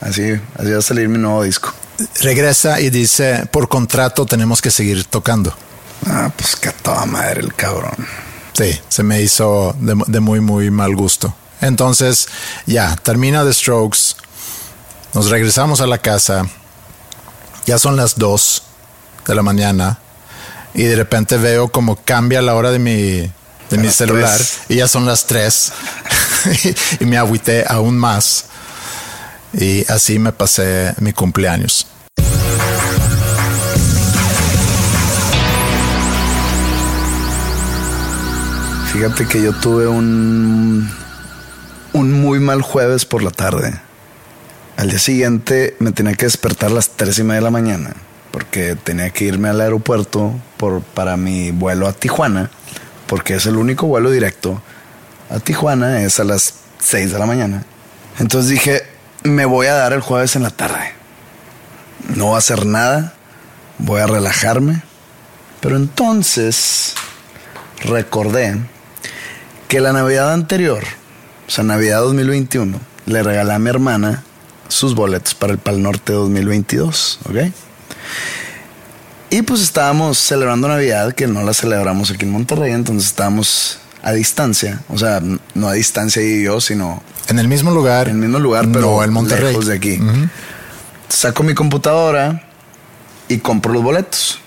[0.00, 0.22] Así,
[0.56, 1.74] así va a salir mi nuevo disco.
[2.22, 5.52] Regresa y dice, por contrato tenemos que seguir tocando.
[6.06, 8.06] Ah, pues que a toda madre el cabrón.
[8.52, 11.34] Sí, se me hizo de, de muy, muy mal gusto.
[11.60, 12.28] Entonces,
[12.66, 14.16] ya, termina The Strokes.
[15.14, 16.46] Nos regresamos a la casa.
[17.66, 18.62] Ya son las 2
[19.26, 19.98] de la mañana.
[20.74, 23.32] Y de repente veo como cambia la hora de mi,
[23.70, 24.34] de mi celular.
[24.36, 24.58] tres.
[24.68, 25.72] Y ya son las 3.
[26.64, 28.44] y, y me agüité aún más.
[29.52, 31.87] Y así me pasé mi cumpleaños.
[38.92, 40.90] Fíjate que yo tuve un,
[41.92, 43.80] un muy mal jueves por la tarde.
[44.76, 47.94] Al día siguiente me tenía que despertar a las tres y media de la mañana
[48.30, 52.50] porque tenía que irme al aeropuerto por, para mi vuelo a Tijuana,
[53.06, 54.62] porque es el único vuelo directo
[55.30, 57.64] a Tijuana, es a las 6 de la mañana.
[58.18, 58.82] Entonces dije,
[59.22, 60.92] me voy a dar el jueves en la tarde.
[62.14, 63.14] No voy a hacer nada,
[63.78, 64.82] voy a relajarme.
[65.60, 66.94] Pero entonces
[67.82, 68.56] recordé
[69.68, 70.82] que la Navidad anterior,
[71.46, 74.24] o sea, Navidad 2021, le regalé a mi hermana
[74.68, 77.36] sus boletos para el Pal Norte 2022, ¿ok?
[79.30, 84.12] Y pues estábamos celebrando Navidad, que no la celebramos aquí en Monterrey, entonces estábamos a
[84.12, 85.20] distancia, o sea,
[85.54, 88.08] no a distancia y yo, sino En el mismo lugar.
[88.08, 89.48] en el mismo lugar, pero no en Monterrey.
[89.48, 90.00] lejos de aquí.
[91.10, 92.42] Saco mi computadora
[93.28, 94.38] y compro los boletos.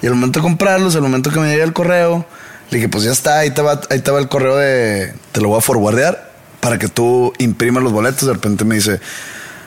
[0.00, 2.26] Y al momento de comprarlos, al momento que me llega el correo,
[2.74, 5.14] le dije, pues ya está, ahí te va, ahí te el correo de...
[5.30, 8.26] Te lo voy a forwardear para que tú imprimas los boletos.
[8.26, 9.00] De repente me dice,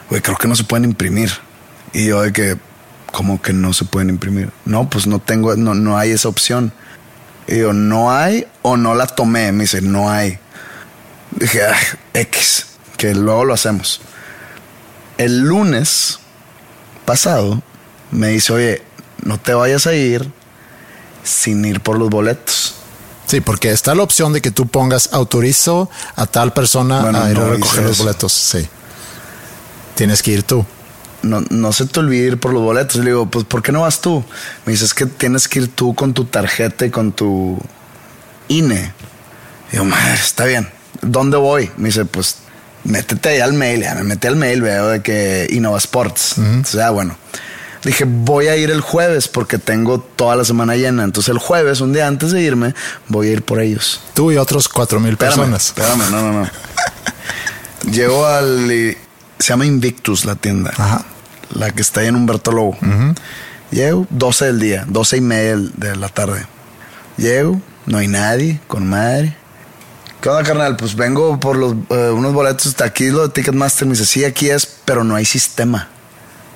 [0.09, 1.31] güey, creo que no se pueden imprimir.
[1.93, 2.57] Y yo de que,
[3.13, 4.51] ¿cómo que no se pueden imprimir?
[4.65, 6.73] No, pues no tengo, no, no hay esa opción.
[7.47, 9.53] Y yo, ¿no hay o no la tomé?
[9.53, 10.37] Me dice, no hay.
[11.31, 11.77] Dije, "Ah,
[12.13, 12.65] X,
[12.97, 14.01] que luego lo hacemos.
[15.17, 16.19] El lunes
[17.05, 17.63] pasado
[18.11, 18.81] me dice, oye,
[19.23, 20.29] no te vayas a ir
[21.23, 22.76] sin ir por los boletos.
[23.27, 27.29] Sí, porque está la opción de que tú pongas autorizo a tal persona Bueno, a
[27.29, 28.31] ir no a recoger los boletos.
[28.31, 28.67] Sí.
[29.95, 30.65] Tienes que ir tú.
[31.23, 32.95] No, no se te olvide ir por los boletos.
[32.97, 34.23] Le digo, pues, ¿por qué no vas tú?
[34.65, 37.59] Me dice, es que tienes que ir tú con tu tarjeta y con tu
[38.47, 38.93] INE.
[39.71, 40.69] Digo, madre, está bien.
[41.01, 41.69] ¿Dónde voy?
[41.75, 42.37] Me dice, pues,
[42.85, 43.81] métete ahí al mail.
[43.81, 46.37] Ya me metí al mail, veo de que Innova Sports.
[46.37, 47.17] Entonces, ah, bueno.
[47.83, 51.03] Dije, voy a ir el jueves porque tengo toda la semana llena.
[51.03, 52.73] Entonces, el jueves, un día antes de irme,
[53.07, 54.01] voy a ir por ellos.
[54.13, 55.67] Tú y otros cuatro mil personas.
[55.67, 56.49] Espérame, no, no, no.
[57.91, 58.97] Llego al.
[59.39, 60.71] Se llama Invictus la tienda.
[60.77, 61.05] Ajá.
[61.53, 62.77] La que está ahí en Humberto Lobo.
[63.71, 66.45] Llego, 12 del día, 12 y media de la tarde.
[67.17, 69.35] Llego, no hay nadie, con madre.
[70.21, 70.75] ¿Qué onda, carnal?
[70.77, 72.75] Pues vengo por los, eh, unos boletos.
[72.75, 73.87] de Aquí lo de Ticketmaster.
[73.87, 75.89] Me dice, sí, aquí es, pero no hay sistema.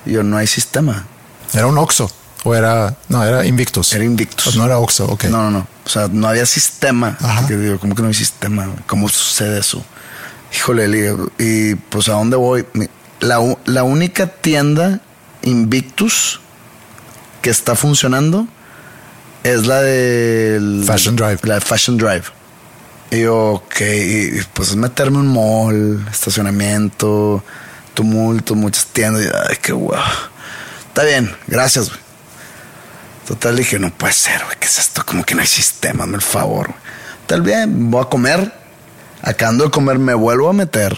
[0.04, 1.06] Y yo, no hay sistema.
[1.52, 2.10] Era un Oxxo.
[2.44, 3.92] O era, no, era Invictus.
[3.92, 4.56] Era Invictus.
[4.56, 5.24] No era Oxxo, ok.
[5.24, 5.66] No, no, no.
[5.84, 7.16] O sea, no había sistema.
[7.20, 7.46] Ajá.
[7.46, 8.68] Que digo, ¿cómo que no hay sistema?
[8.86, 9.84] ¿Cómo sucede eso?
[10.54, 12.66] Híjole, le digo, y pues ¿a dónde voy?
[13.20, 15.00] La, la única tienda
[15.42, 16.40] Invictus
[17.42, 18.46] que está funcionando
[19.44, 21.38] es la de Fashion Drive.
[21.44, 22.24] La de Fashion Drive.
[23.10, 27.44] Y yo, ok, y, y, pues es meterme un mall, estacionamiento,
[27.94, 29.24] tumulto, muchas tiendas.
[29.24, 30.00] Y, ay, qué guau.
[30.92, 32.00] Está bien, gracias, güey.
[33.26, 35.02] Total, dije, no puede ser, güey, ¿qué es esto?
[35.06, 36.66] Como que no hay sistema, hazme el favor.
[36.66, 36.78] güey.
[37.26, 38.52] Tal bien, voy a comer.
[39.22, 40.94] Acabando de comer, me vuelvo a meter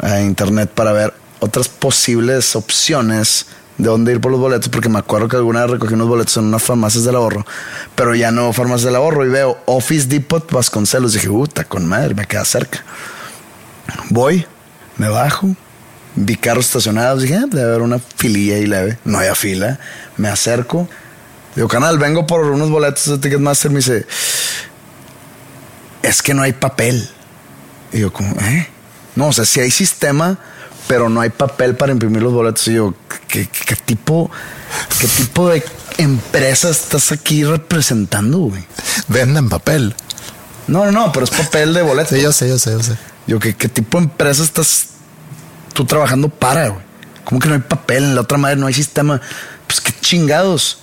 [0.00, 5.00] a internet para ver otras posibles opciones de dónde ir por los boletos, porque me
[5.00, 7.44] acuerdo que alguna vez recogí unos boletos en unas farmacias del ahorro,
[7.96, 11.14] pero ya no farmacias del ahorro y veo Office Depot Vasconcelos.
[11.14, 12.84] Dije, puta, con madre, me queda cerca.
[14.10, 14.46] Voy,
[14.96, 15.56] me bajo,
[16.16, 18.98] vi carros estacionados, dije, ah, debe haber una fililla ahí leve.
[19.04, 19.78] No había fila,
[20.16, 20.88] me acerco.
[21.56, 23.70] Digo, canal, vengo por unos boletos de Ticketmaster.
[23.70, 24.06] Me dice,
[26.02, 27.08] es que no hay papel.
[27.92, 28.68] Y yo, como, ¿eh?
[29.16, 30.38] No, o sea, sí hay sistema,
[30.88, 32.66] pero no hay papel para imprimir los boletos.
[32.68, 32.94] Y yo,
[33.28, 34.30] ¿qué, qué- qué tipo,
[35.00, 35.64] qué tipo de
[35.98, 38.64] empresa estás aquí representando, güey?
[39.08, 39.94] Venden papel.
[40.66, 42.16] No, no, no, pero es papel de boletos.
[42.16, 42.96] Sí, yo sé, yo sé, yo sé.
[43.26, 44.86] Yo, ¿qué, qué tipo de empresa estás
[45.74, 46.82] tú trabajando para, güey?
[47.24, 48.04] ¿Cómo que no hay papel?
[48.04, 49.20] En la otra madre no hay sistema.
[49.66, 50.80] Pues qué chingados.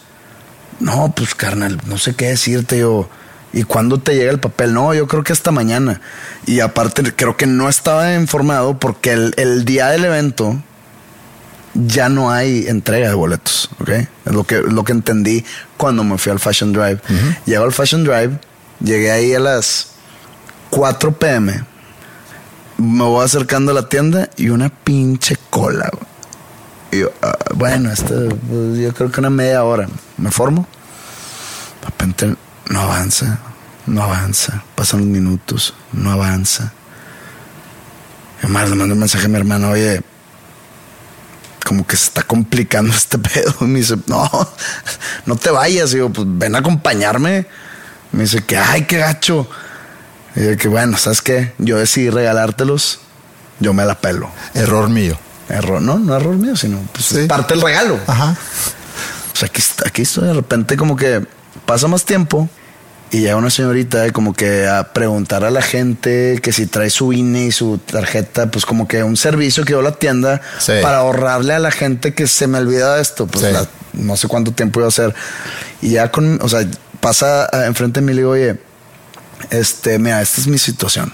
[0.79, 3.09] No, pues carnal, no sé qué decirte yo.
[3.53, 4.73] ¿Y cuándo te llega el papel?
[4.73, 6.01] No, yo creo que hasta mañana.
[6.45, 10.61] Y aparte, creo que no estaba informado porque el, el día del evento
[11.73, 13.89] ya no hay entrega de boletos, ¿ok?
[13.89, 15.45] Es lo que, lo que entendí
[15.77, 16.99] cuando me fui al Fashion Drive.
[17.45, 18.39] Llego al Fashion Drive,
[18.79, 19.87] llegué ahí a las
[20.69, 21.63] 4 pm.
[22.81, 25.91] Me voy acercando a la tienda y una pinche cola.
[26.91, 28.13] Y yo, ah, bueno, esto,
[28.49, 29.87] pues, yo creo que una media hora.
[30.17, 30.67] Me formo.
[32.17, 32.35] De
[32.69, 33.39] no avanza,
[33.85, 34.63] no avanza.
[34.73, 36.73] Pasan los minutos, no avanza.
[38.43, 40.01] Y más le mando un mensaje a mi hermano, oye,
[41.63, 43.53] como que se está complicando este pedo.
[43.61, 44.27] Me dice, no,
[45.27, 45.93] no te vayas.
[45.93, 47.45] Y yo, pues ven a acompañarme.
[48.11, 49.47] Me dice que, ay, qué gacho.
[50.35, 51.51] Y yo, que bueno, ¿sabes qué?
[51.57, 52.99] Yo decidí regalártelos,
[53.59, 54.29] yo me la pelo.
[54.53, 55.17] Error mío.
[55.49, 57.25] Error, no, no error mío, sino pues, Sí.
[57.27, 57.99] parte del regalo.
[58.07, 58.35] Ajá.
[59.33, 61.25] O sea, aquí, aquí estoy de repente como que
[61.65, 62.49] pasa más tiempo
[63.11, 67.11] y llega una señorita como que a preguntar a la gente que si trae su
[67.11, 70.73] INE y su tarjeta, pues como que un servicio que dio la tienda Sí.
[70.81, 73.27] para ahorrarle a la gente que se me olvida esto.
[73.27, 73.51] Pues Sí.
[73.51, 75.13] la- no sé cuánto tiempo iba a hacer.
[75.81, 76.65] Y ya con, o sea,
[77.01, 78.57] pasa enfrente de mí y le digo, oye,
[79.49, 81.13] este, mira, esta es mi situación.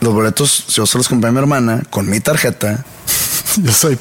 [0.00, 2.84] Los boletos, yo se los compré a mi hermana con mi tarjeta.
[3.56, 3.98] Yo soy,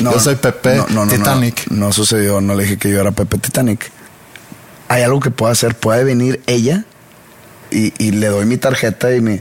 [0.00, 1.70] yo soy Pepe no, no, no, Titanic.
[1.70, 3.90] No, sucedió, no le dije que yo era Pepe Titanic.
[4.88, 5.74] Hay algo que puedo hacer.
[5.74, 6.84] Puede venir ella
[7.70, 9.40] y, y le doy mi tarjeta y mi,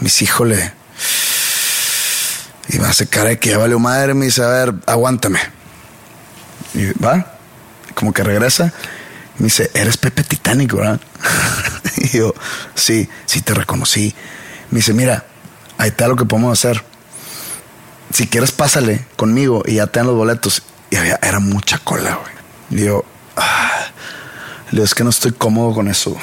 [0.00, 0.72] mis híjole.
[2.68, 4.14] Y me hace cara de que ya valió madre.
[4.14, 5.38] Me dice, a ver, aguántame.
[6.74, 7.38] Y va,
[7.94, 8.72] como que regresa.
[9.38, 11.00] Me dice, eres Pepe Titanic, ¿verdad?
[12.12, 12.34] y yo,
[12.74, 14.14] sí, sí te reconocí.
[14.70, 15.24] Me dice, mira,
[15.78, 16.84] ahí está lo que podemos hacer
[18.12, 20.62] si quieres pásale conmigo y ya te dan los boletos.
[20.90, 22.82] Y había, era mucha cola, güey.
[22.82, 23.04] Y yo,
[23.36, 23.86] ah,
[24.66, 26.16] le digo, es que no estoy cómodo con eso.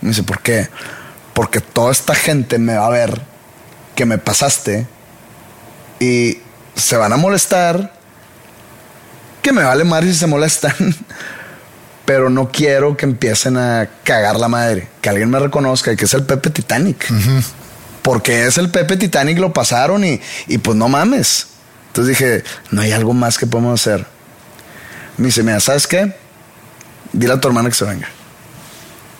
[0.00, 0.68] Me dice, ¿por qué?
[1.34, 3.22] Porque toda esta gente me va a ver
[3.94, 4.86] que me pasaste
[5.98, 6.38] y
[6.74, 7.94] se van a molestar.
[9.40, 10.74] Que me vale madre si se molestan.
[12.04, 14.88] Pero no quiero que empiecen a cagar la madre.
[15.00, 17.08] Que alguien me reconozca que es el Pepe Titanic
[18.02, 21.46] porque es el Pepe Titanic, lo pasaron y, y pues no mames.
[21.88, 24.06] Entonces dije, no hay algo más que podemos hacer.
[25.16, 26.14] Me dice, mira, ¿sabes qué?
[27.12, 28.08] Dile a tu hermana que se venga.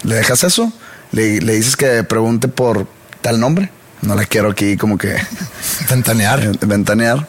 [0.03, 0.73] ¿Le dejas eso?
[1.13, 2.87] Le, le dices que pregunte por
[3.21, 3.71] tal nombre.
[4.01, 5.17] No la quiero aquí como que
[5.91, 6.59] Ventanear.
[6.67, 7.29] ventanear.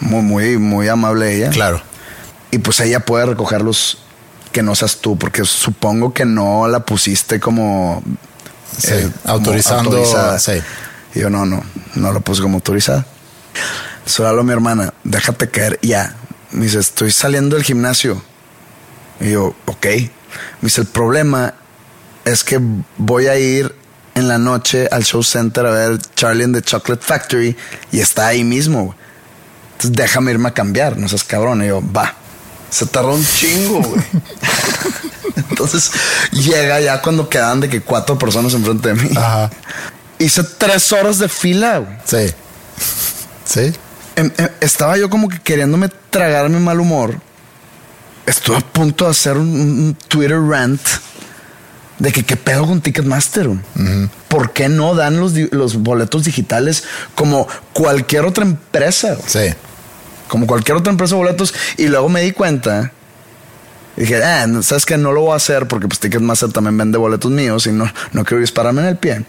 [0.00, 1.50] Muy, muy, muy amable ella.
[1.50, 1.80] Claro.
[2.50, 3.98] Y pues ella puede recogerlos
[4.52, 8.02] que no seas tú, porque supongo que no la pusiste como
[8.78, 9.90] Sí, eh, como autorizando.
[9.90, 10.38] autorizada.
[10.38, 10.52] Sí.
[11.14, 11.62] Y yo no, no,
[11.94, 13.04] no lo puse como autorizada.
[14.06, 16.16] Solo hablo a mi hermana, déjate caer ya.
[16.52, 18.22] Me dice, estoy saliendo del gimnasio.
[19.20, 19.86] Y yo, ok.
[19.86, 20.08] Me
[20.62, 21.54] dice, el problema
[22.24, 22.60] es que
[22.96, 23.74] voy a ir
[24.14, 27.56] en la noche al show center a ver Charlie and the Chocolate Factory
[27.90, 28.94] y está ahí mismo.
[29.72, 31.62] Entonces déjame irme a cambiar, no seas cabrón.
[31.62, 32.14] Y yo, va.
[32.72, 34.02] Se tardó un chingo, güey.
[35.50, 35.90] Entonces
[36.32, 39.10] llega ya cuando quedan de que cuatro personas enfrente de mí.
[39.16, 39.50] Ajá.
[40.18, 41.78] Hice tres horas de fila.
[41.78, 41.98] güey.
[42.04, 42.34] Sí.
[43.44, 43.72] Sí.
[44.60, 47.20] Estaba yo como que queriéndome tragar mi mal humor.
[48.24, 50.80] Estuve a punto de hacer un, un Twitter rant
[51.98, 53.48] de que qué pedo con Ticketmaster.
[54.28, 59.16] ¿Por qué no dan los, los boletos digitales como cualquier otra empresa?
[59.26, 59.54] Sí.
[60.32, 61.52] Como cualquier otra empresa de boletos.
[61.76, 62.90] Y luego me di cuenta.
[63.98, 66.96] y Dije, ah, sabes que no lo voy a hacer porque pues Ticketmaster también vende
[66.96, 69.26] boletos míos y no, no quiero dispararme en el pie.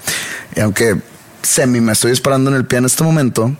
[0.55, 0.95] Y aunque
[1.41, 3.53] semi me estoy disparando en el pie en este momento,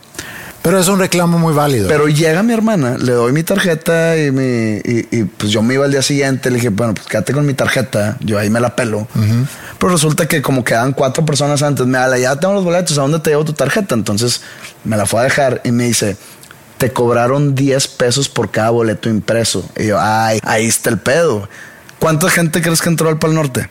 [0.62, 1.86] Pero es un reclamo muy válido.
[1.86, 5.74] pero llega mi hermana, le doy mi tarjeta y, mi, y, y, pues yo me
[5.74, 6.48] iba al día siguiente.
[6.48, 8.16] Le dije, bueno, pues quédate con mi tarjeta.
[8.20, 9.06] Yo ahí me la pelo.
[9.78, 13.02] Pero resulta que como quedan cuatro personas antes, me habla, ya tengo los boletos, ¿a
[13.02, 13.94] dónde te llevo tu tarjeta?
[13.94, 14.40] Entonces
[14.84, 16.16] me la fue a dejar y me dice,
[16.84, 19.66] te cobraron 10 pesos por cada boleto impreso.
[19.74, 21.48] Y yo, ay, ahí está el pedo.
[21.98, 23.70] ¿Cuánta gente crees que entró al Pal Norte?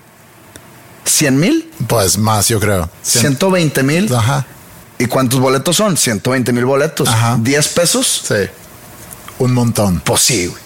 [1.05, 1.71] ¿100 mil?
[1.87, 2.89] pues más, yo creo.
[3.05, 4.11] Cien- ¿120 mil?
[4.15, 4.47] Ajá.
[4.97, 5.95] ¿Y cuántos boletos son?
[5.95, 7.07] 120 mil boletos.
[7.07, 7.37] Ajá.
[7.37, 8.23] ¿10 pesos?
[8.27, 8.49] Sí.
[9.37, 9.99] Un montón.
[10.03, 10.63] Pues sí, güey.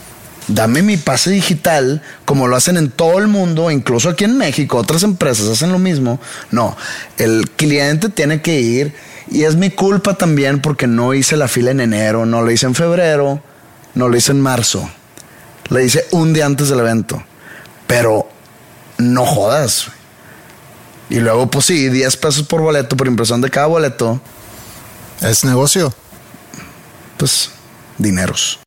[0.48, 4.78] Dame mi pase digital, como lo hacen en todo el mundo, incluso aquí en México,
[4.78, 6.22] otras empresas hacen lo mismo.
[6.52, 6.78] No,
[7.18, 8.96] el cliente tiene que ir
[9.30, 12.66] y es mi culpa también porque no hice la fila en enero, no lo hice
[12.66, 13.42] en febrero,
[13.94, 14.90] no lo hice en marzo.
[15.70, 17.22] Le hice un día antes del evento.
[17.88, 18.30] Pero
[18.98, 19.88] no jodas.
[21.10, 24.20] Y luego, pues sí, 10 pesos por boleto, por impresión de cada boleto,
[25.22, 25.94] Es negocio.
[27.18, 27.50] pues
[27.98, 28.60] dineros.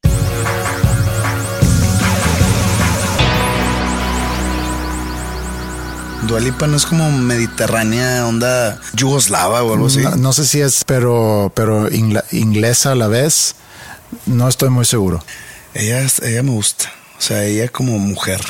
[6.30, 9.98] Dualipa no es como mediterránea, onda yugoslava o algo así.
[9.98, 13.56] No, no sé si es, pero, pero ingla- inglesa a la vez.
[14.26, 15.24] No estoy muy seguro.
[15.74, 16.86] Ella, ella me gusta.
[17.18, 18.40] O sea, ella como mujer.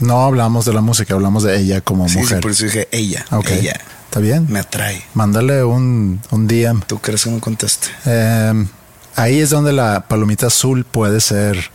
[0.00, 2.40] No hablamos de la música, hablamos de ella como Sí, sí, mujer.
[2.40, 3.24] por eso dije ella.
[3.30, 3.50] Ok.
[3.52, 3.80] Ella.
[4.06, 4.46] Está bien.
[4.48, 5.02] Me atrae.
[5.14, 6.82] Mándale un, un DM.
[6.86, 7.86] ¿Tú crees que me conteste?
[8.04, 8.66] Eh,
[9.14, 11.70] ahí es donde la palomita azul puede ser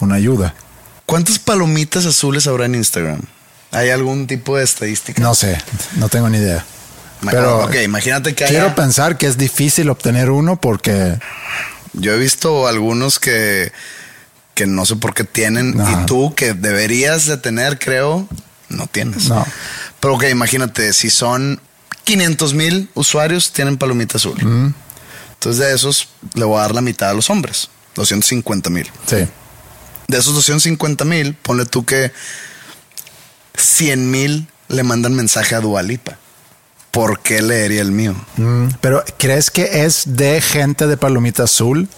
[0.00, 0.54] una ayuda.
[1.06, 3.20] ¿Cuántas palomitas azules habrá en Instagram?
[3.70, 5.22] ¿Hay algún tipo de estadística?
[5.22, 5.58] No sé,
[5.96, 6.64] no tengo ni idea.
[7.30, 11.18] Pero ok, imagínate que quiero haya- pensar que es difícil obtener uno porque
[11.94, 13.72] Yo he visto algunos que,
[14.54, 16.02] que no sé por qué tienen Ajá.
[16.02, 18.28] y tú que deberías de tener, creo,
[18.68, 19.28] no tienes.
[19.28, 19.44] No.
[20.00, 21.60] Pero ok, imagínate, si son
[22.04, 24.38] 500 mil usuarios, tienen palomita azul.
[25.34, 28.88] Entonces de esos le voy a dar la mitad a los hombres, 250 mil.
[29.06, 29.26] sí,
[30.06, 32.12] De esos 250 mil, ponle tú que
[33.58, 36.16] 100 mil le mandan mensaje a Dualipa.
[36.90, 38.14] ¿Por qué leería el mío?
[38.36, 41.88] Mm, pero ¿crees que es de gente de palomita azul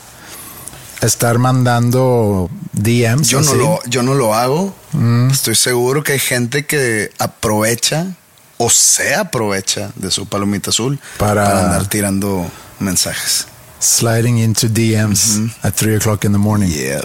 [1.01, 3.29] estar mandando DMs?
[3.29, 4.75] Yo no, lo, yo no lo hago.
[5.31, 8.07] Estoy seguro que hay gente que aprovecha
[8.59, 12.51] o se aprovecha de su palomita azul Para- para, andar tirando
[12.81, 13.47] mensajes.
[13.81, 16.69] Sliding into DMs at 3 o'clock in the morning.
[16.69, 17.01] Yeah.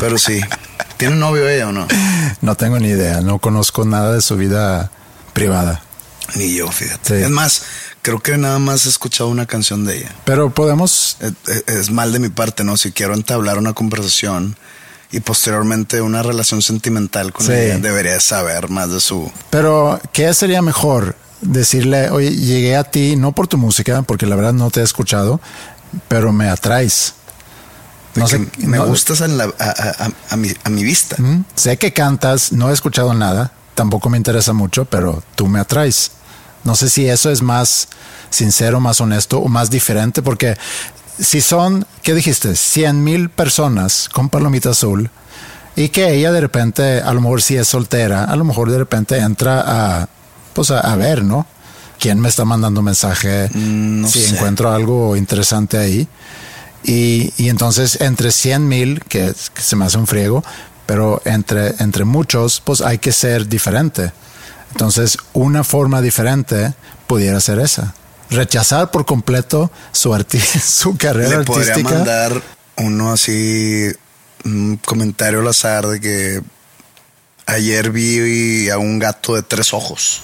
[0.00, 0.40] Pero sí.
[1.02, 1.86] ¿Tiene novio ella o no?
[2.40, 4.90] No tengo ni idea, no conozco nada de su vida
[5.32, 5.82] privada.
[6.34, 7.18] Ni yo, fíjate.
[7.18, 7.24] Sí.
[7.24, 7.62] Es más,
[8.02, 10.12] creo que nada más he escuchado una canción de ella.
[10.24, 12.76] Pero podemos, Es, es- es mal de mi parte, ¿no?
[12.76, 14.56] Si quiero entablar una conversación
[15.12, 17.52] y posteriormente una relación sentimental con Sí.
[17.52, 19.30] ella, debería saber más de su...
[19.50, 21.16] pero ¿qué sería mejor?
[21.42, 24.84] Decirle, oye, llegué a ti no por tu música, porque la verdad no te he
[24.84, 25.40] escuchado,
[26.08, 27.14] pero me atraes.
[28.14, 29.52] No sé, me no- gustas la-
[30.30, 31.16] a, mi, a mi vista.
[31.54, 36.12] Sé que cantas, no he escuchado nada, tampoco me interesa mucho, pero tú me atraes.
[36.64, 37.88] No sé si eso es más
[38.30, 40.56] sincero, más honesto o más diferente, porque
[41.18, 42.54] si son, ¿qué dijiste?
[42.54, 45.10] 100 mil personas con palomita azul
[45.74, 48.78] y que ella de repente, a lo mejor si es soltera, a lo mejor de
[48.78, 49.62] repente entra
[50.02, 50.08] a,
[50.52, 51.46] pues a, ver, ¿no?
[51.98, 53.48] ¿Quién me está mandando mensaje?
[53.54, 54.34] Mm, no si sé.
[54.34, 56.08] encuentro algo interesante ahí.
[56.84, 60.42] Y, y entonces entre 100 mil, que, se me hace un friego,
[60.86, 64.12] pero entre, entre muchos, pues hay que ser diferente.
[64.72, 66.74] Entonces, una forma diferente
[67.06, 67.94] pudiera ser esa.
[68.30, 71.94] Rechazar por completo su, arti- su carrera Le podría artística.
[71.96, 72.42] mandar
[72.76, 73.86] uno así,
[74.44, 76.42] un comentario al azar de que
[77.46, 80.22] ayer vi a un gato de tres ojos.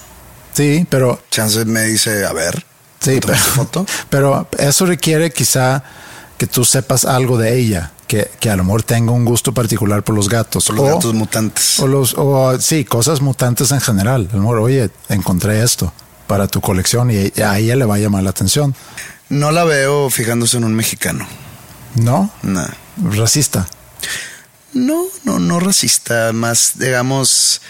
[0.53, 2.65] Sí, pero Chance me dice, a ver,
[2.99, 3.85] Sí, ¿tomas pero, foto?
[4.09, 5.83] pero eso requiere quizá
[6.39, 10.03] que tú sepas algo de ella, que, que a lo mejor tenga un gusto particular
[10.03, 10.65] por los gatos.
[10.65, 11.79] Por los o, gatos mutantes.
[11.79, 14.29] o los, o sí, cosas mutantes en general.
[14.31, 15.93] A lo mejor, oye, encontré esto
[16.25, 18.73] para tu colección y a ella le va a llamar la atención.
[19.27, 21.27] No la veo fijándose en un mexicano.
[21.95, 22.31] ¿No?
[22.41, 22.65] No.
[23.03, 23.67] Racista.
[24.73, 27.61] No, no, no racista, más, digamos,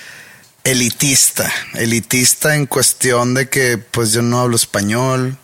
[0.64, 5.38] elitista, elitista en cuestión de que pues yo no hablo español.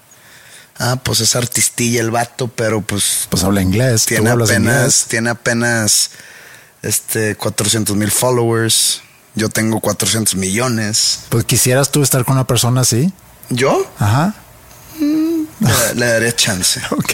[0.77, 4.05] Ah, pues es artistilla el vato, pero pues Pues habla inglés.
[4.05, 5.05] tiene apenas, inglés.
[5.07, 6.09] tiene apenas
[6.81, 9.01] este 400 mil followers.
[9.35, 11.21] Yo tengo 400 millones.
[11.29, 13.11] Pues quisieras tú estar con una persona así.
[13.49, 13.89] ¿Yo?
[13.99, 14.33] Ajá.
[14.99, 16.81] Le, le daría chance.
[16.91, 17.13] Ok.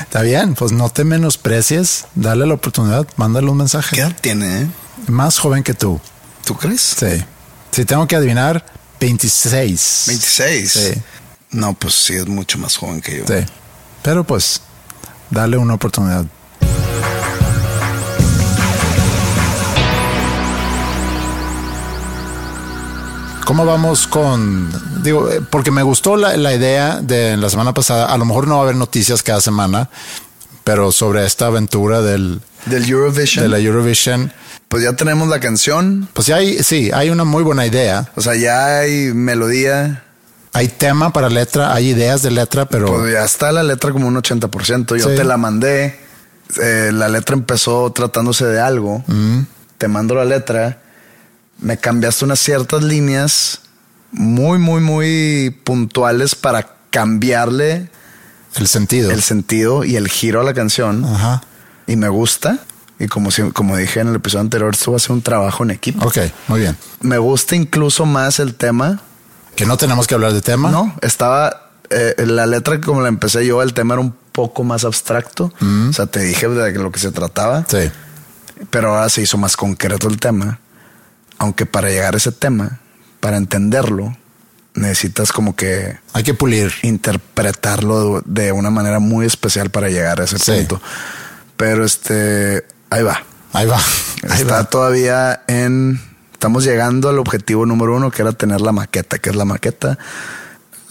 [0.00, 3.94] Está bien, pues no te menosprecies, dale la oportunidad, mándale un mensaje.
[3.96, 4.62] ¿Qué edad tiene?
[4.62, 4.66] eh?
[5.08, 6.00] Más joven que tú.
[6.44, 6.80] ¿Tú crees?
[6.98, 7.24] Sí.
[7.72, 8.64] Si tengo que adivinar,
[9.00, 10.04] 26.
[10.06, 10.72] 26.
[10.72, 10.92] Sí.
[11.56, 13.24] No, pues sí, es mucho más joven que yo.
[13.26, 13.44] Sí.
[14.02, 14.60] Pero pues,
[15.30, 16.26] dale una oportunidad.
[23.44, 24.72] ¿Cómo vamos con,
[25.04, 28.48] digo, eh, porque me gustó la, la idea de la semana pasada, a lo mejor
[28.48, 29.88] no va a haber noticias cada semana,
[30.64, 33.44] pero sobre esta aventura del, Del Eurovision.
[33.44, 34.32] de la Eurovision,
[34.66, 36.08] Pues ya tenemos la canción.
[36.12, 38.10] pues ya hay, sí, hay una muy buena idea.
[38.16, 40.02] O sea, ya hay melodía.
[40.56, 44.06] Hay tema para letra, hay ideas de letra, pero Pues ya está la letra como
[44.08, 44.96] un 80%.
[44.96, 45.16] Yo Sí.
[45.16, 45.98] te la mandé.
[46.62, 49.04] Eh, la letra empezó tratándose de algo.
[49.06, 49.40] Mm.
[49.78, 50.80] Te mando la letra.
[51.58, 53.60] Me cambiaste unas ciertas líneas
[54.12, 57.90] muy, muy, muy puntuales para cambiarle
[58.54, 59.10] el sentido.
[59.10, 61.04] el sentido y el giro a la canción.
[61.04, 61.42] Ajá.
[61.86, 62.58] Y me gusta.
[62.98, 65.64] Y como, si- como dije en el episodio anterior, esto va a ser un trabajo
[65.64, 66.06] en equipo.
[66.06, 66.16] Ok,
[66.48, 66.76] muy bien.
[67.02, 69.02] Me gusta incluso más el tema.
[69.56, 70.70] Que no tenemos que hablar de tema.
[70.70, 74.84] No, estaba eh, la letra como la empecé yo, el tema era un poco más
[74.84, 75.52] abstracto.
[75.88, 77.90] O sea, te dije de lo que se trataba, Sí.
[78.70, 80.58] pero ahora se hizo más concreto el tema.
[81.38, 82.80] Aunque para llegar a ese tema,
[83.20, 84.16] para entenderlo,
[84.74, 86.72] necesitas como que Hay que pulir.
[86.82, 90.52] interpretarlo de una manera muy especial para llegar a ese Sí.
[90.52, 90.80] punto.
[91.56, 93.22] Pero este, ahí va.
[93.52, 93.78] Ahí va.
[94.28, 94.64] Ahí Está va.
[94.64, 96.00] todavía en.
[96.36, 99.96] Estamos llegando al objetivo número uno, que era tener la maqueta, que es la maqueta,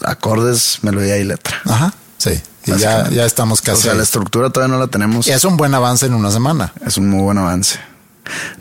[0.04, 1.56] acordes, melodía y letra.
[1.66, 1.93] Ajá.
[2.18, 2.41] Sí.
[2.66, 3.84] Y ya, ya estamos O casi.
[3.84, 5.28] sea, la estructura todavía no la tenemos.
[5.28, 6.74] Y es un buen avance en una semana.
[6.86, 7.80] Es un muy buen avance.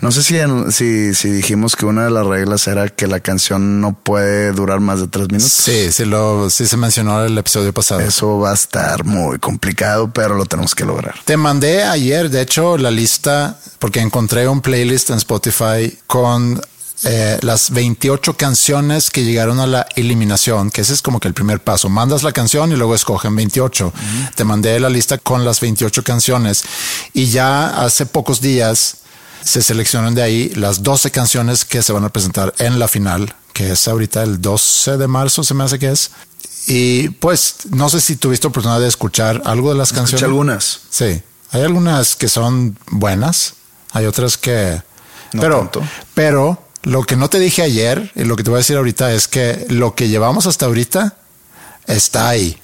[0.03, 3.20] No sé si, en- si, si dijimos que una de las reglas era que la
[3.20, 5.51] canción no puede durar más de tres minutos.
[5.51, 8.03] Sí, sí, lo, sí se mencionó en el episodio pasado.
[8.03, 11.14] Eso va a estar muy complicado, pero lo tenemos que lograr.
[11.24, 16.61] Te mandé ayer, de hecho, la lista, porque encontré un playlist en Spotify con
[17.05, 21.34] eh, las 28 canciones que llegaron a la eliminación, que ese es como que el
[21.34, 21.88] primer paso.
[21.88, 23.92] Mandas la canción y luego escogen 28.
[24.34, 26.64] Te mandé la lista con las 28 canciones
[27.12, 28.96] y ya hace pocos días
[29.44, 33.34] se seleccionan de ahí las 12 canciones que se van a presentar en la final,
[33.52, 36.11] que es ahorita el 12 de marzo, se me hace que es.
[36.66, 40.24] Y pues no sé si tuviste oportunidad de escuchar algo de las Escuché canciones.
[40.24, 40.80] algunas.
[40.88, 43.55] Sí, hay algunas que son buenas,
[43.92, 44.80] hay otras que...
[45.34, 45.82] No pero, tanto.
[46.14, 49.12] pero lo que no te dije ayer y lo que te voy a decir ahorita
[49.12, 51.14] es que lo que llevamos hasta ahorita
[51.87, 52.59] está ahí.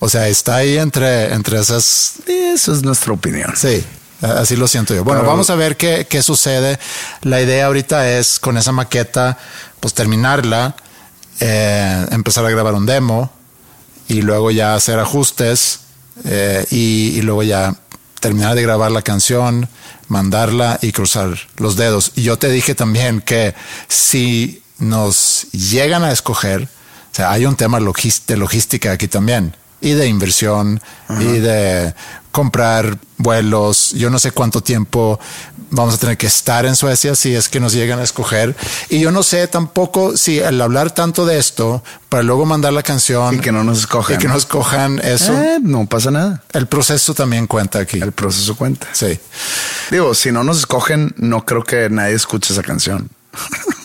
[0.00, 2.14] O sea, está ahí entre, entre esas...
[2.26, 3.52] Esa es nuestra opinión.
[3.56, 3.84] Sí,
[4.20, 5.04] así lo siento yo.
[5.04, 6.78] Bueno, Pero- vamos a ver qué, qué sucede.
[7.22, 9.38] La idea ahorita es con esa maqueta,
[9.80, 10.74] pues terminarla,
[11.40, 13.32] eh, empezar a grabar un demo
[14.08, 15.80] y luego ya hacer ajustes
[16.24, 17.74] eh, y, y luego ya
[18.22, 19.68] terminar de grabar la canción,
[20.08, 22.12] mandarla y cruzar los dedos.
[22.14, 23.54] Y yo te dije también que
[23.88, 29.90] si nos llegan a escoger, o sea, hay un tema de logística aquí también y
[29.92, 30.80] de inversión
[31.20, 31.94] y de
[32.30, 33.92] comprar vuelos.
[33.92, 35.20] Yo no sé cuánto tiempo
[35.74, 38.54] vamos a tener que estar en Suecia si es que nos llegan a escoger.
[38.88, 42.82] Y yo no sé tampoco si al hablar tanto de esto para luego mandar la
[42.82, 44.16] canción Y que no nos escojan.
[44.16, 45.32] y que nos escojan eso.
[45.34, 46.42] Eh, no pasa nada.
[46.52, 48.00] El proceso también cuenta aquí.
[48.00, 48.86] El proceso cuenta.
[48.92, 49.18] Sí.
[49.90, 53.08] Digo, si no nos escogen, no creo que nadie escuche esa canción.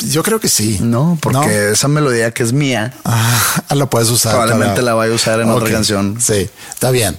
[0.00, 0.78] Yo creo que sí.
[0.80, 4.32] No, porque esa melodía que es mía, Ah, la puedes usar.
[4.32, 6.18] Probablemente la vaya a usar en otra canción.
[6.20, 7.18] Sí, está bien.